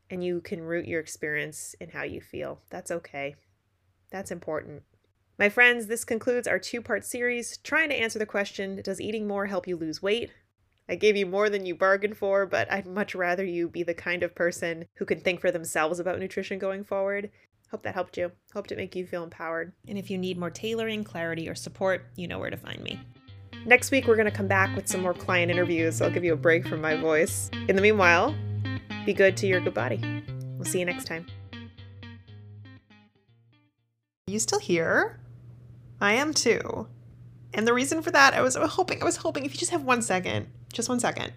and 0.10 0.24
you 0.24 0.42
can 0.42 0.62
root 0.62 0.88
your 0.88 1.00
experience 1.00 1.76
in 1.80 1.90
how 1.90 2.04
you 2.04 2.22
feel. 2.22 2.62
That's 2.70 2.92
okay. 2.92 3.36
That's 4.10 4.32
important. 4.32 4.84
My 5.40 5.50
friends, 5.50 5.88
this 5.88 6.04
concludes 6.04 6.48
our 6.48 6.60
two 6.60 6.82
part 6.82 7.06
series 7.06 7.58
trying 7.58 7.90
to 7.90 7.96
answer 7.96 8.20
the 8.20 8.26
question 8.26 8.82
Does 8.82 9.02
eating 9.02 9.28
more 9.28 9.48
help 9.48 9.68
you 9.68 9.76
lose 9.76 10.02
weight? 10.02 10.32
I 10.90 10.96
gave 10.96 11.18
you 11.18 11.26
more 11.26 11.50
than 11.50 11.66
you 11.66 11.76
bargained 11.76 12.18
for, 12.18 12.46
but 12.46 12.72
I'd 12.72 12.88
much 12.88 13.14
rather 13.14 13.44
you 13.44 13.68
be 13.68 13.84
the 13.84 13.94
kind 13.94 14.24
of 14.24 14.34
person 14.34 14.86
who 14.96 15.06
can 15.06 15.20
think 15.20 15.42
for 15.42 15.52
themselves 15.52 16.00
about 16.00 16.20
nutrition 16.20 16.60
going 16.60 16.86
forward. 16.86 17.30
Hope 17.70 17.84
that 17.84 17.94
helped 17.94 18.16
you. 18.18 18.32
Hope 18.54 18.68
to 18.68 18.78
make 18.78 18.96
you 18.96 19.06
feel 19.06 19.24
empowered. 19.24 19.74
And 19.88 19.98
if 19.98 20.10
you 20.10 20.18
need 20.18 20.38
more 20.38 20.50
tailoring, 20.50 21.04
clarity, 21.04 21.50
or 21.50 21.56
support, 21.56 22.06
you 22.16 22.28
know 22.28 22.40
where 22.40 22.50
to 22.50 22.56
find 22.56 22.82
me. 22.82 23.00
Next 23.66 23.92
week, 23.92 24.08
we're 24.08 24.16
going 24.16 24.30
to 24.30 24.32
come 24.32 24.48
back 24.48 24.74
with 24.74 24.88
some 24.88 25.02
more 25.02 25.14
client 25.14 25.52
interviews. 25.52 26.02
I'll 26.02 26.10
give 26.10 26.24
you 26.24 26.32
a 26.32 26.38
break 26.38 26.66
from 26.66 26.80
my 26.80 26.96
voice. 26.96 27.50
In 27.68 27.76
the 27.76 27.82
meanwhile, 27.82 28.34
be 29.06 29.14
good 29.14 29.36
to 29.38 29.48
your 29.48 29.60
good 29.60 29.74
body. 29.74 30.00
We'll 30.56 30.64
see 30.64 30.80
you 30.80 30.86
next 30.86 31.06
time. 31.06 31.26
Are 34.30 34.32
you 34.32 34.40
still 34.40 34.60
here? 34.60 35.20
I 36.00 36.14
am 36.14 36.34
too. 36.34 36.88
And 37.54 37.68
the 37.68 37.74
reason 37.74 38.02
for 38.02 38.12
that, 38.12 38.34
I 38.34 38.42
was 38.42 38.56
hoping, 38.56 39.02
I 39.02 39.06
was 39.06 39.18
hoping 39.18 39.46
if 39.46 39.54
you 39.54 39.60
just 39.60 39.72
have 39.72 39.84
one 39.84 40.02
second, 40.02 40.48
just 40.72 40.88
one 40.88 41.00
second, 41.02 41.34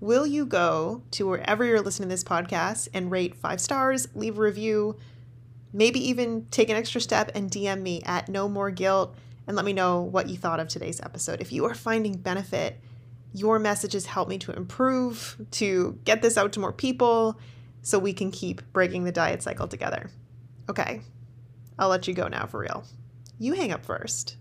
will 0.00 0.26
you 0.26 0.46
go 0.46 1.02
to 1.10 1.26
wherever 1.26 1.64
you're 1.64 1.80
listening 1.80 2.08
to 2.08 2.14
this 2.14 2.24
podcast 2.24 2.88
and 2.94 3.10
rate 3.10 3.34
five 3.34 3.60
stars, 3.60 4.08
leave 4.14 4.38
a 4.38 4.40
review, 4.40 4.96
maybe 5.74 6.08
even 6.08 6.46
take 6.50 6.70
an 6.70 6.76
extra 6.76 7.00
step 7.00 7.32
and 7.34 7.50
DM 7.50 7.82
me 7.82 8.00
at 8.06 8.28
no 8.30 8.48
more 8.48 8.70
guilt 8.70 9.14
and 9.46 9.56
let 9.56 9.66
me 9.66 9.74
know 9.74 10.00
what 10.00 10.28
you 10.28 10.36
thought 10.36 10.60
of 10.60 10.68
today's 10.68 11.00
episode. 11.00 11.40
If 11.40 11.52
you 11.52 11.66
are 11.66 11.74
finding 11.74 12.16
benefit, 12.16 12.80
your 13.34 13.58
messages 13.58 14.06
help 14.06 14.28
me 14.28 14.38
to 14.38 14.52
improve, 14.52 15.36
to 15.50 15.98
get 16.04 16.22
this 16.22 16.38
out 16.38 16.52
to 16.52 16.60
more 16.60 16.72
people 16.72 17.38
so 17.82 17.98
we 17.98 18.12
can 18.12 18.30
keep 18.30 18.62
breaking 18.72 19.04
the 19.04 19.12
diet 19.12 19.42
cycle 19.42 19.66
together. 19.66 20.10
Okay, 20.70 21.02
I'll 21.78 21.88
let 21.88 22.06
you 22.06 22.14
go 22.14 22.28
now 22.28 22.46
for 22.46 22.60
real. 22.60 22.84
You 23.38 23.54
hang 23.54 23.72
up 23.72 23.84
first. 23.84 24.36